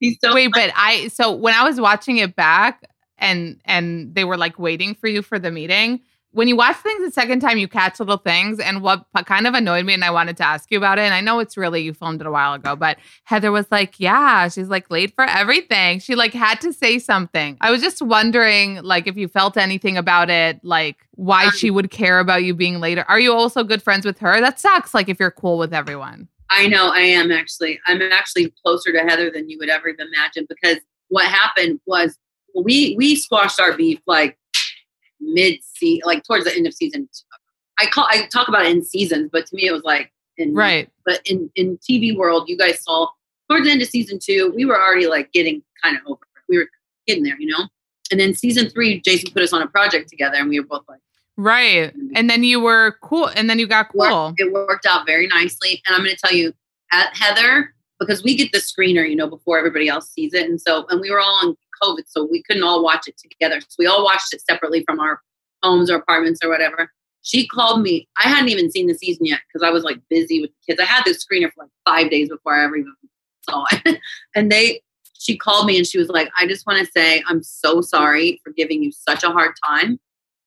[0.00, 2.82] He's so Wait, but I so when I was watching it back
[3.18, 6.00] and and they were like waiting for you for the meeting.
[6.34, 8.58] When you watch things the second time, you catch little things.
[8.58, 11.02] And what kind of annoyed me, and I wanted to ask you about it.
[11.02, 14.00] And I know it's really you filmed it a while ago, but Heather was like,
[14.00, 17.56] "Yeah, she's like late for everything." She like had to say something.
[17.60, 21.70] I was just wondering, like, if you felt anything about it, like why Um, she
[21.70, 23.04] would care about you being later.
[23.08, 24.40] Are you also good friends with her?
[24.40, 24.92] That sucks.
[24.92, 26.28] Like if you're cool with everyone.
[26.50, 27.80] I know I am actually.
[27.86, 30.78] I'm actually closer to Heather than you would ever even imagine because
[31.08, 32.18] what happened was
[32.54, 34.36] we we squashed our beef like
[35.20, 37.08] mid season, like towards the end of season.
[37.80, 40.54] I call I talk about it in seasons, but to me it was like in
[40.54, 40.88] Right.
[41.04, 43.08] But in in TV world, you guys saw
[43.48, 46.42] towards the end of season two, we were already like getting kind of over it.
[46.48, 46.68] We were
[47.06, 47.68] getting there, you know.
[48.10, 50.84] And then season three, Jason put us on a project together, and we were both
[50.88, 51.00] like.
[51.36, 51.92] Right.
[52.14, 53.26] And then you were cool.
[53.26, 54.34] And then you got cool.
[54.38, 55.82] it worked out very nicely.
[55.86, 56.52] And I'm going to tell you,
[56.92, 60.60] at Heather, because we get the screener, you know, before everybody else sees it, and
[60.60, 63.60] so and we were all on COVID, so we couldn't all watch it together.
[63.60, 65.20] So we all watched it separately from our
[65.62, 66.90] homes or apartments or whatever.
[67.22, 68.08] She called me.
[68.18, 70.80] I hadn't even seen the season yet because I was like busy with the kids.
[70.80, 72.94] I had the screener for like five days before I ever even
[73.48, 73.98] saw it.
[74.34, 74.82] and they,
[75.14, 78.40] she called me and she was like, "I just want to say I'm so sorry
[78.44, 79.98] for giving you such a hard time."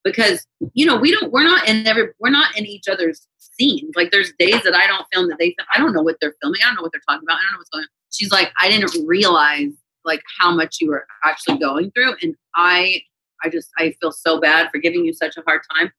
[0.08, 3.92] because you know we don't we're not in every we're not in each other's scenes
[3.96, 6.62] like there's days that i don't film that they i don't know what they're filming
[6.64, 8.52] i don't know what they're talking about i don't know what's going on she's like
[8.62, 9.72] i didn't realize
[10.08, 13.00] like how much you were actually going through and i
[13.44, 15.92] i just i feel so bad for giving you such a hard time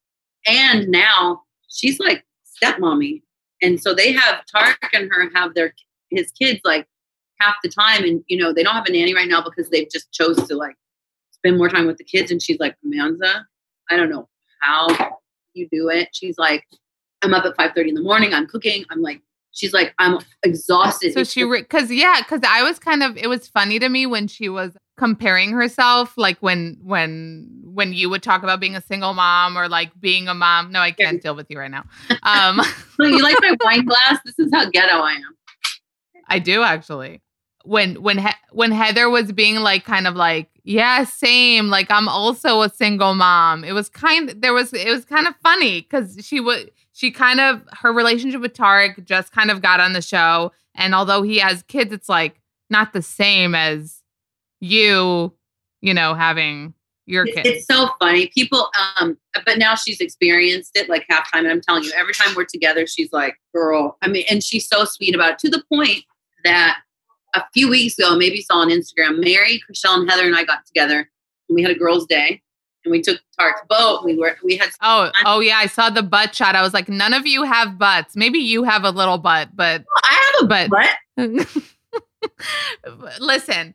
[0.46, 2.24] and now she's like
[2.60, 3.22] stepmommy
[3.62, 5.72] and so they have Tarek and her have their
[6.10, 6.86] his kids like
[7.40, 9.90] half the time and you know they don't have a nanny right now because they've
[9.90, 10.74] just chose to like
[11.30, 13.44] spend more time with the kids and she's like Manza
[13.90, 14.28] I don't know
[14.60, 14.88] how
[15.54, 16.08] you do it.
[16.12, 16.64] She's like,
[17.22, 18.32] I'm up at 5:30 in the morning.
[18.32, 18.84] I'm cooking.
[18.90, 19.20] I'm like,
[19.58, 21.12] she's like, I'm exhausted.
[21.12, 24.28] So she, because yeah, because I was kind of, it was funny to me when
[24.28, 29.14] she was comparing herself, like when, when, when you would talk about being a single
[29.14, 30.72] mom or like being a mom.
[30.72, 31.84] No, I can't deal with you right now.
[32.22, 32.60] Um,
[33.00, 34.18] you like my wine glass?
[34.24, 35.36] This is how ghetto I am.
[36.28, 37.22] I do actually.
[37.64, 42.08] When when he- when Heather was being like kind of like yeah same like I'm
[42.08, 43.62] also a single mom.
[43.64, 47.38] It was kind there was it was kind of funny because she would she kind
[47.38, 51.38] of her relationship with Tarek just kind of got on the show and although he
[51.38, 52.40] has kids it's like
[52.70, 54.02] not the same as
[54.60, 55.32] you
[55.80, 56.74] you know having
[57.06, 57.48] your kids.
[57.48, 58.30] It's so funny.
[58.34, 58.68] People,
[59.00, 61.44] um, but now she's experienced it like half time.
[61.44, 63.96] And I'm telling you, every time we're together, she's like, girl.
[64.02, 66.04] I mean, and she's so sweet about it to the point
[66.44, 66.80] that
[67.34, 70.66] a few weeks ago, maybe saw on Instagram, Mary, Chrishell, and Heather and I got
[70.66, 71.08] together
[71.48, 72.42] and we had a girls' day
[72.88, 74.04] and we took Tarek's boat.
[74.04, 76.56] We were, we had, Oh, oh yeah, I saw the butt shot.
[76.56, 78.16] I was like, none of you have butts.
[78.16, 81.64] Maybe you have a little butt, but I have a But- butt.
[83.20, 83.74] Listen,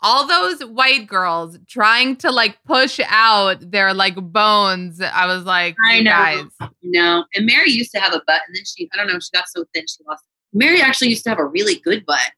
[0.00, 5.00] all those white girls trying to like push out their like bones.
[5.00, 6.10] I was like, I know.
[6.10, 6.44] guys.
[6.82, 7.24] No.
[7.34, 9.48] And Mary used to have a butt, and then she, I don't know, she got
[9.48, 10.24] so thin she lost.
[10.52, 12.30] Mary actually used to have a really good butt,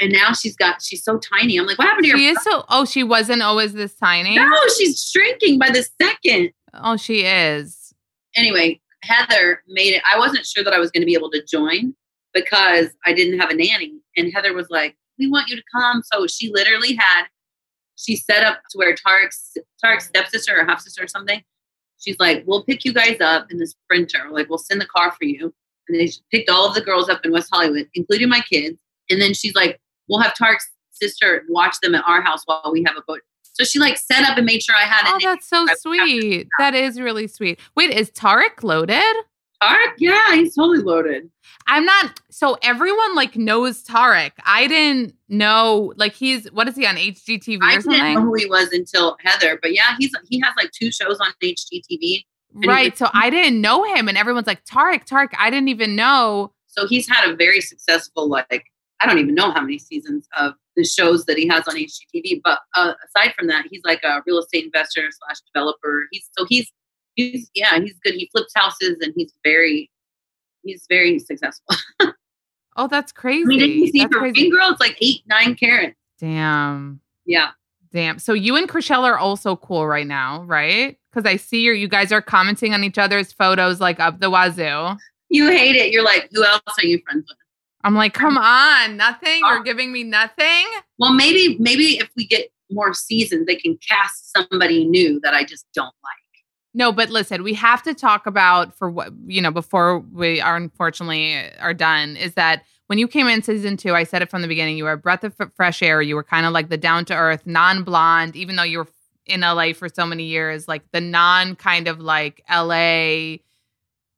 [0.00, 1.58] and now she's got, she's so tiny.
[1.58, 2.18] I'm like, what happened to your?
[2.18, 2.64] She is so.
[2.68, 4.36] Oh, she wasn't always this tiny.
[4.36, 6.50] No, she's shrinking by the second.
[6.74, 7.94] Oh, she is.
[8.36, 10.02] Anyway, Heather made it.
[10.10, 11.94] I wasn't sure that I was going to be able to join
[12.34, 16.02] because I didn't have a nanny, and Heather was like, "We want you to come."
[16.04, 17.24] So she literally had,
[17.96, 21.42] she set up to where Tarek's Tarek's stepsister or half sister or something.
[21.98, 24.28] She's like, "We'll pick you guys up in the sprinter.
[24.30, 25.54] Like, we'll send the car for you."
[25.88, 28.76] And they picked all of the girls up in West Hollywood, including my kids.
[29.08, 32.84] And then she's like, "We'll have Tarek's sister watch them at our house while we
[32.86, 33.20] have a boat."
[33.56, 36.46] So she like set up and made sure I had Oh, that's so sweet.
[36.58, 37.58] That is really sweet.
[37.74, 39.16] Wait, is Tarek loaded?
[39.62, 41.30] Tarek, yeah, he's totally loaded.
[41.66, 42.20] I'm not.
[42.30, 44.32] So everyone like knows Tarek.
[44.44, 45.94] I didn't know.
[45.96, 48.72] Like he's what is he on HGTV or I or didn't know who he was
[48.72, 52.24] until Heather, but yeah, he's he has like two shows on HGTV.
[52.66, 52.96] Right.
[52.96, 55.28] So I didn't know him, and everyone's like Tarek, Tarek.
[55.38, 56.52] I didn't even know.
[56.66, 58.66] So he's had a very successful like
[59.00, 62.40] I don't even know how many seasons of the shows that he has on HGTV.
[62.42, 66.06] But uh, aside from that, he's like a real estate investor slash developer.
[66.10, 66.70] He's so he's
[67.14, 68.14] he's yeah he's good.
[68.14, 69.90] He flips houses and he's very
[70.62, 71.76] he's very successful.
[72.76, 73.42] Oh, that's crazy.
[73.42, 74.50] I mean, did you see That's for crazy.
[74.52, 75.96] It's like eight nine carats.
[76.18, 77.00] Damn.
[77.24, 77.50] Yeah.
[77.92, 78.18] Damn.
[78.18, 80.98] So you and Chrishell are also cool right now, right?
[81.10, 84.28] Because I see you you guys are commenting on each other's photos like up the
[84.28, 84.98] wazoo.
[85.30, 85.90] You hate it.
[85.90, 87.38] You're like, who else are you friends with?
[87.86, 89.38] I'm like, come on, nothing.
[89.46, 90.66] You're uh, giving me nothing.
[90.98, 95.44] Well, maybe maybe if we get more seasons, they can cast somebody new that I
[95.44, 96.16] just don't like.
[96.74, 100.56] No, but listen, we have to talk about for what you know before we are
[100.56, 102.16] unfortunately uh, are done.
[102.16, 103.94] Is that when you came in season two?
[103.94, 104.76] I said it from the beginning.
[104.76, 106.02] You were a breath of fresh air.
[106.02, 108.88] You were kind of like the down to earth, non blonde, even though you were
[109.26, 113.36] in LA for so many years, like the non kind of like LA.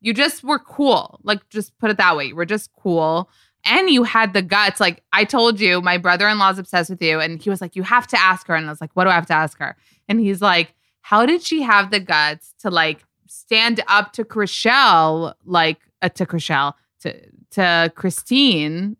[0.00, 1.20] You just were cool.
[1.22, 2.26] Like just put it that way.
[2.26, 3.28] You were just cool.
[3.64, 4.80] And you had the guts.
[4.80, 7.20] Like I told you, my brother in law's obsessed with you.
[7.20, 8.54] And he was like, You have to ask her.
[8.54, 9.76] And I was like, What do I have to ask her?
[10.08, 15.34] And he's like, How did she have the guts to like stand up to Chrishell,
[15.44, 18.96] like uh, to Chrishell, to to Christine,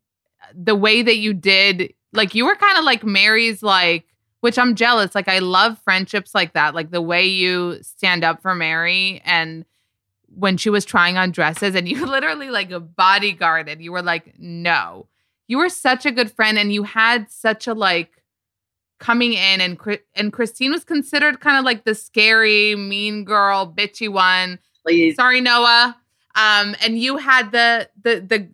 [0.54, 1.94] the way that you did?
[2.12, 4.04] Like you were kind of like Mary's like
[4.40, 5.14] which I'm jealous.
[5.14, 6.74] Like I love friendships like that.
[6.74, 9.64] Like the way you stand up for Mary and
[10.34, 13.82] when she was trying on dresses and you literally like bodyguarded.
[13.82, 15.06] You were like, no.
[15.46, 18.22] You were such a good friend and you had such a like
[18.98, 19.78] coming in and
[20.14, 24.58] and Christine was considered kind of like the scary, mean girl, bitchy one.
[24.84, 25.16] Please.
[25.16, 25.96] Sorry, Noah.
[26.34, 28.48] Um, and you had the the the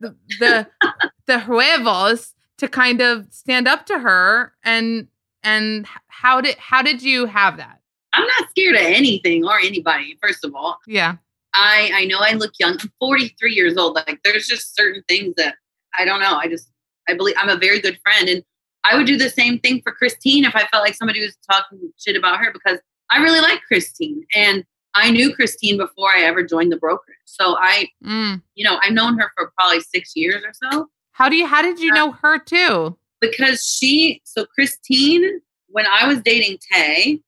[0.00, 0.68] the the,
[1.26, 5.08] the huevos to kind of stand up to her and
[5.42, 7.77] and how did how did you have that?
[8.14, 10.16] I'm not scared of anything or anybody.
[10.22, 11.16] First of all, Yeah.
[11.54, 12.76] I I know I look young.
[12.80, 13.94] I'm 43 years old.
[13.96, 15.56] Like there's just certain things that
[15.98, 16.36] I don't know.
[16.36, 16.70] I just
[17.08, 18.42] I believe I'm a very good friend, and
[18.84, 21.90] I would do the same thing for Christine if I felt like somebody was talking
[21.98, 22.78] shit about her because
[23.10, 27.16] I really like Christine, and I knew Christine before I ever joined the brokerage.
[27.24, 28.42] So I, Mm.
[28.54, 30.88] you know, I've known her for probably six years or so.
[31.12, 32.96] How do you how did you know her too?
[33.20, 35.40] because she so christine
[35.70, 37.20] when i was dating taye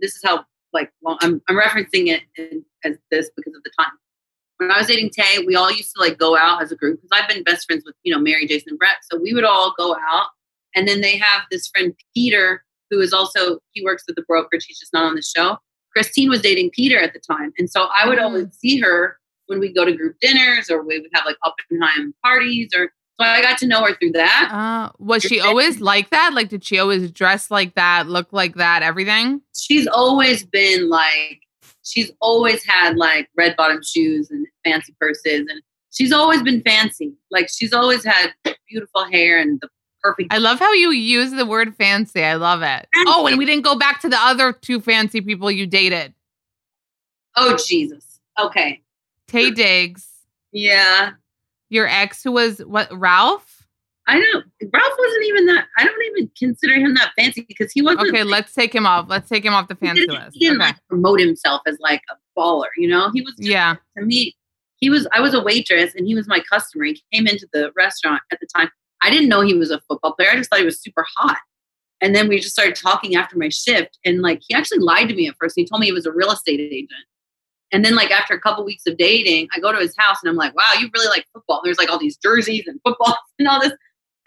[0.00, 3.70] this is how like well i'm, I'm referencing it in, as this because of the
[3.78, 3.92] time.
[4.58, 7.00] When i was dating taye we all used to like go out as a group
[7.00, 8.96] because i've been best friends with you know mary jason and brett.
[9.10, 10.28] So we would all go out
[10.74, 14.64] and then they have this friend peter who is also he works with the brokerage.
[14.66, 15.56] He's just not on the show.
[15.92, 18.22] Christine was dating peter at the time and so i would Mm.
[18.24, 22.14] always see her when we go to group dinners or we would have like oppenheim
[22.22, 26.10] parties or so i got to know her through that Uh, was she always like
[26.10, 26.32] that?
[26.34, 29.40] Like, did she always dress like that, look like that, everything?
[29.56, 31.40] she's always been like
[31.82, 37.12] she's always had like red bottom shoes and fancy purses and she's always been fancy
[37.30, 38.32] like she's always had
[38.68, 39.68] beautiful hair and the
[40.02, 42.22] perfect I love how you use the word fancy.
[42.22, 42.86] I love it.
[43.06, 46.14] Oh, and we didn't go back to the other two fancy people you dated.
[47.36, 48.80] oh jesus okay
[49.28, 50.06] Taye Diggs,
[50.52, 51.12] yeah
[51.70, 53.56] your ex who was what Ralph?
[54.06, 57.80] i don't ralph wasn't even that i don't even consider him that fancy because he
[57.82, 59.06] wasn't Okay, like, let's take him off.
[59.08, 60.36] Let's take him off the fancy didn't, list.
[60.36, 60.68] he didn't Okay.
[60.70, 63.76] like promote himself as like a baller you know he was just Yeah.
[63.96, 64.34] to me,
[64.76, 66.84] he was I was a waitress and he was my customer.
[66.84, 68.70] He came into the restaurant at the time.
[69.02, 70.30] I didn't know he was a football player.
[70.32, 71.36] I just thought he was super hot.
[72.00, 73.98] And then we just started talking after my shift.
[74.06, 75.52] And like he actually lied to me at first.
[75.54, 77.04] He told me he was a real estate agent.
[77.72, 80.30] And then like after a couple weeks of dating, I go to his house and
[80.30, 81.58] I'm like, wow, you really like football.
[81.58, 83.72] And there's like all these jerseys and footballs and all this.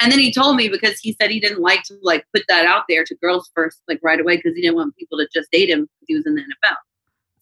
[0.02, 2.66] And then he told me because he said he didn't like to like put that
[2.66, 5.52] out there to girls first, like right away, because he didn't want people to just
[5.52, 6.76] date him because he was in the NFL.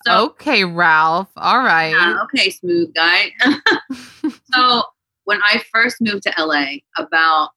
[0.06, 1.30] So, okay, Ralph.
[1.38, 1.90] All right.
[1.90, 3.32] yeah, okay, smooth guy.
[4.54, 4.84] so
[5.26, 7.52] when I first moved to LA, about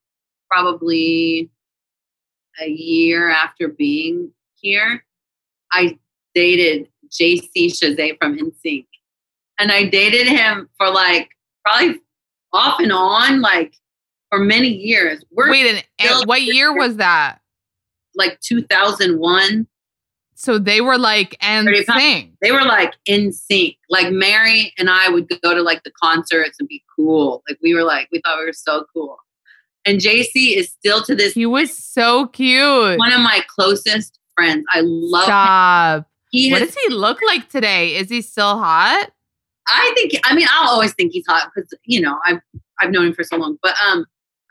[0.51, 1.51] probably
[2.61, 5.05] a year after being here,
[5.73, 5.99] I
[6.35, 6.89] dated
[7.19, 8.87] JC Chasez from NSYNC.
[9.59, 11.31] And I dated him for like
[11.65, 12.01] probably
[12.53, 13.75] off and on, like
[14.31, 15.25] for many years.
[15.31, 17.41] We're Wait, and, what year was that?
[18.17, 19.67] like 2001.
[20.37, 21.69] So they were like and
[22.43, 23.77] They were like in sync.
[23.89, 27.43] Like Mary and I would go to like the concerts and be cool.
[27.49, 29.17] Like we were like, we thought we were so cool.
[29.85, 32.99] And JC is still to this He was so cute.
[32.99, 34.65] one of my closest friends.
[34.73, 35.29] I love
[35.99, 36.05] him.
[36.35, 37.95] He What has, does he look like today?
[37.95, 39.09] Is he still hot?
[39.69, 42.41] I think I mean I'll always think he's hot because you know I've
[42.81, 43.57] I've known him for so long.
[43.63, 44.05] But um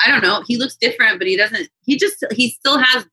[0.05, 0.43] I don't know.
[0.47, 3.05] He looks different, but he doesn't he just he still has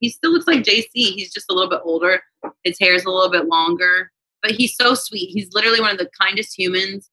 [0.00, 0.88] he still looks like JC.
[0.92, 2.20] He's just a little bit older.
[2.64, 4.12] His hair is a little bit longer.
[4.42, 5.30] But he's so sweet.
[5.30, 7.08] He's literally one of the kindest humans.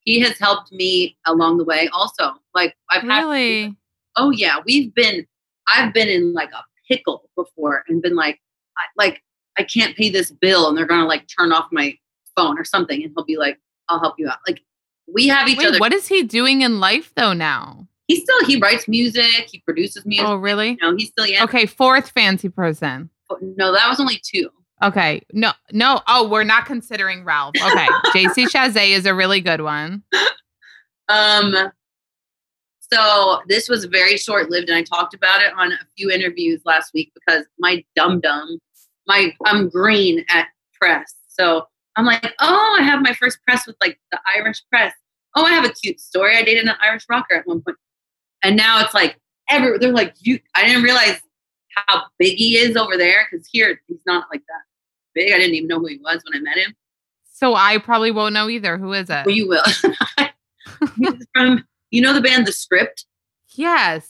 [0.00, 2.32] He has helped me along the way also.
[2.54, 3.74] Like I've had Really?
[4.18, 5.26] oh yeah we've been
[5.68, 8.38] i've been in like a pickle before and been like
[8.76, 9.22] I, like
[9.58, 11.96] i can't pay this bill and they're gonna like turn off my
[12.36, 14.60] phone or something and he'll be like i'll help you out like
[15.12, 17.86] we have each Wait, other what is he doing in life though now?
[18.08, 20.76] he still he writes music he produces music Oh, really?
[20.82, 23.10] No, he's still yeah Okay, fourth fancy person.
[23.40, 24.50] no that was only two
[24.82, 25.22] Okay.
[25.32, 26.00] No, no.
[26.08, 27.54] Oh, we're not considering Ralph.
[27.54, 27.86] Okay.
[28.06, 30.02] JC Chasez is a really good one.
[31.08, 31.54] um
[32.92, 36.60] so this was very short lived and i talked about it on a few interviews
[36.64, 38.58] last week because my dum dum
[39.06, 40.48] my i'm green at
[40.80, 44.92] press so i'm like oh i have my first press with like the irish press
[45.36, 47.76] oh i have a cute story i dated an irish rocker at one point
[48.44, 49.18] and now it's like
[49.50, 51.20] every they're like you i didn't realize
[51.74, 54.62] how big he is over there because here he's not like that
[55.14, 56.74] big i didn't even know who he was when i met him
[57.34, 58.76] So I probably won't know either.
[58.78, 59.26] Who is it?
[59.26, 59.64] well you will
[60.96, 63.06] he's from you know the band the script
[63.54, 64.08] Yes.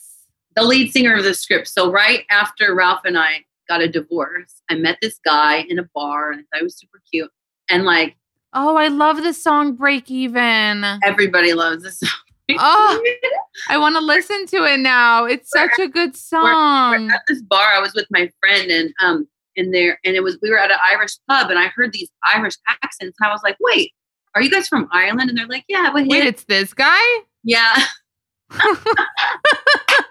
[0.55, 1.67] the lead singer of the script.
[1.67, 5.83] So right after Ralph and I got a divorce, I met this guy in a
[5.95, 7.31] bar and I thought he was super cute.
[7.69, 8.15] And like
[8.55, 10.85] Oh, I love the song Break Even.
[11.03, 12.09] everybody loves this song.
[12.59, 13.03] Oh.
[13.69, 15.23] I want to listen to it now.
[15.25, 17.09] It's such a good song.
[17.09, 20.37] at this bar, I was with my friend and um in there and it was
[20.41, 23.17] we were at an Irish pub and I heard these Irish accents.
[23.23, 23.91] I was like, wait,
[24.35, 25.29] are you guys from Ireland?
[25.29, 26.99] And they're like, yeah, but Wait, it's this guy?
[27.43, 27.75] yeah.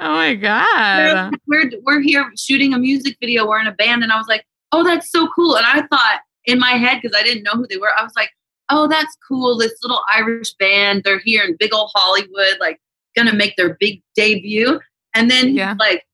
[0.00, 1.34] Oh my god.
[1.46, 3.46] we're we're here shooting a music video.
[3.46, 6.20] We're in a band, and I was like, "Oh, that's so cool!" And I thought
[6.46, 7.90] in my head because I didn't know who they were.
[7.96, 8.30] I was like,
[8.70, 9.58] "Oh, that's cool!
[9.58, 11.02] This little Irish band.
[11.04, 12.80] They're here in big old Hollywood, like
[13.16, 14.80] gonna make their big debut."
[15.14, 15.74] And then Yeah.
[15.78, 16.04] like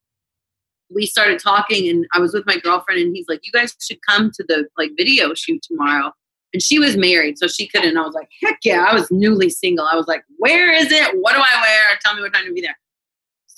[0.93, 3.99] we started talking, and I was with my girlfriend, and he's like, "You guys should
[4.09, 6.12] come to the like video shoot tomorrow."
[6.53, 7.97] And she was married, so she couldn't.
[7.97, 9.87] I was like, "Heck yeah!" I was newly single.
[9.87, 11.14] I was like, "Where is it?
[11.20, 11.99] What do I wear?
[12.05, 12.76] Tell me what time to be there."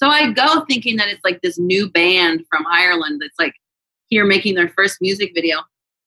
[0.00, 3.52] So I go thinking that it's like this new band from Ireland that's like
[4.08, 5.58] here making their first music video.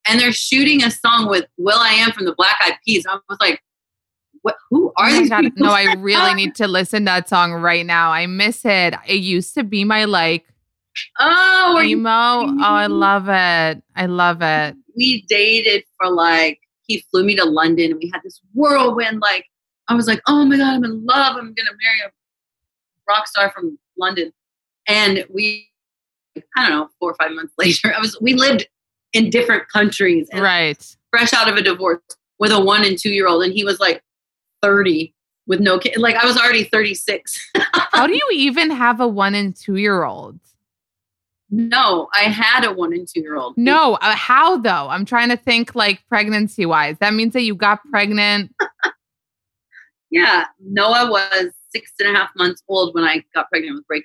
[0.08, 3.04] And they're shooting a song with will.i.am from the Black Eyed Peas.
[3.08, 3.62] I was like,
[4.40, 5.42] what who are Oh these God.
[5.42, 5.66] people?
[5.66, 8.10] No, I really need to listen to that song right now.
[8.10, 8.94] I miss it.
[9.06, 10.46] It used to be my like
[11.20, 12.10] Oh, emo.
[12.10, 13.82] Oh, I love it.
[13.96, 14.74] I love it.
[14.96, 19.46] we dated for like he flew me to London and we had this whirlwind like
[19.88, 21.36] I was like, oh my god, I'm in love.
[21.36, 22.10] I'm gonna marry a
[23.12, 24.32] rock star from London.
[24.88, 25.68] And we
[26.56, 28.66] I don't know, four or five months later, I was we lived
[29.12, 30.96] in different countries and Right.
[31.10, 32.00] fresh out of a divorce
[32.38, 34.02] with a one and two year old, and he was like
[34.62, 35.14] 30
[35.46, 35.98] with no kid.
[35.98, 37.50] Like I was already 36.
[37.74, 40.38] How do you even have a one and two year old?
[41.54, 43.58] no, I had a one and two year old.
[43.58, 44.88] No, uh, how though?
[44.88, 46.96] I'm trying to think like pregnancy wise.
[47.00, 48.54] That means that you got pregnant.
[50.10, 50.44] Yeah.
[50.60, 54.04] Noah was six and a half months old when I got pregnant with Braker.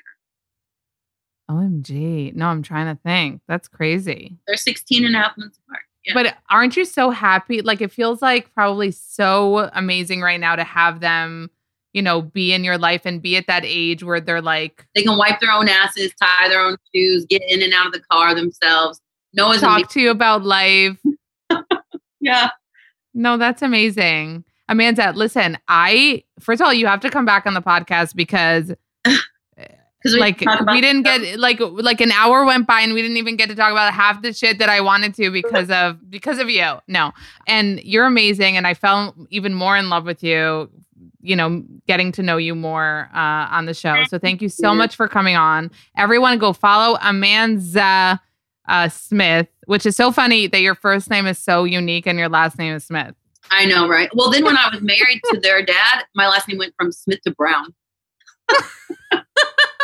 [1.49, 2.35] OMG.
[2.35, 3.41] No, I'm trying to think.
[3.47, 4.37] That's crazy.
[4.47, 5.83] They're 16 and a half months apart.
[6.05, 6.13] Yeah.
[6.13, 7.61] But aren't you so happy?
[7.61, 11.49] Like it feels like probably so amazing right now to have them,
[11.93, 15.03] you know, be in your life and be at that age where they're like they
[15.03, 18.01] can wipe their own asses, tie their own shoes, get in and out of the
[18.11, 19.01] car themselves.
[19.33, 19.89] Noah's talk amazing.
[19.89, 20.97] to you about life.
[22.19, 22.49] Yeah.
[23.13, 24.43] No, that's amazing.
[24.69, 28.73] Amanza, listen, I first of all, you have to come back on the podcast because
[29.05, 31.21] we like we didn't stuff.
[31.21, 33.93] get like like an hour went by and we didn't even get to talk about
[33.93, 36.79] half the shit that I wanted to because of because of you.
[36.87, 37.13] No.
[37.47, 40.69] And you're amazing and I fell even more in love with you
[41.21, 44.03] you know, getting to know you more uh, on the show.
[44.07, 45.71] So thank you so much for coming on.
[45.97, 48.19] Everyone, go follow Amanza
[48.67, 52.29] uh, Smith, which is so funny that your first name is so unique and your
[52.29, 53.13] last name is Smith.
[53.51, 54.09] I know, right?
[54.13, 57.21] Well, then when I was married to their dad, my last name went from Smith
[57.23, 57.73] to Brown.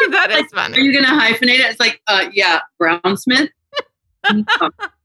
[0.09, 0.77] that is funny.
[0.77, 1.69] Are you gonna hyphenate it?
[1.71, 3.49] It's like, uh, yeah, Brown Smith.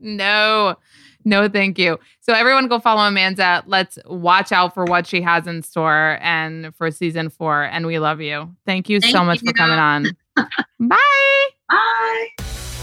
[0.00, 0.76] No,
[1.24, 1.98] no, thank you.
[2.20, 3.62] So everyone go follow Amanza.
[3.66, 7.64] Let's watch out for what she has in store and for season four.
[7.64, 8.54] And we love you.
[8.64, 10.06] Thank you so Thank much for coming on.
[10.80, 11.48] Bye.
[11.68, 12.48] Bye.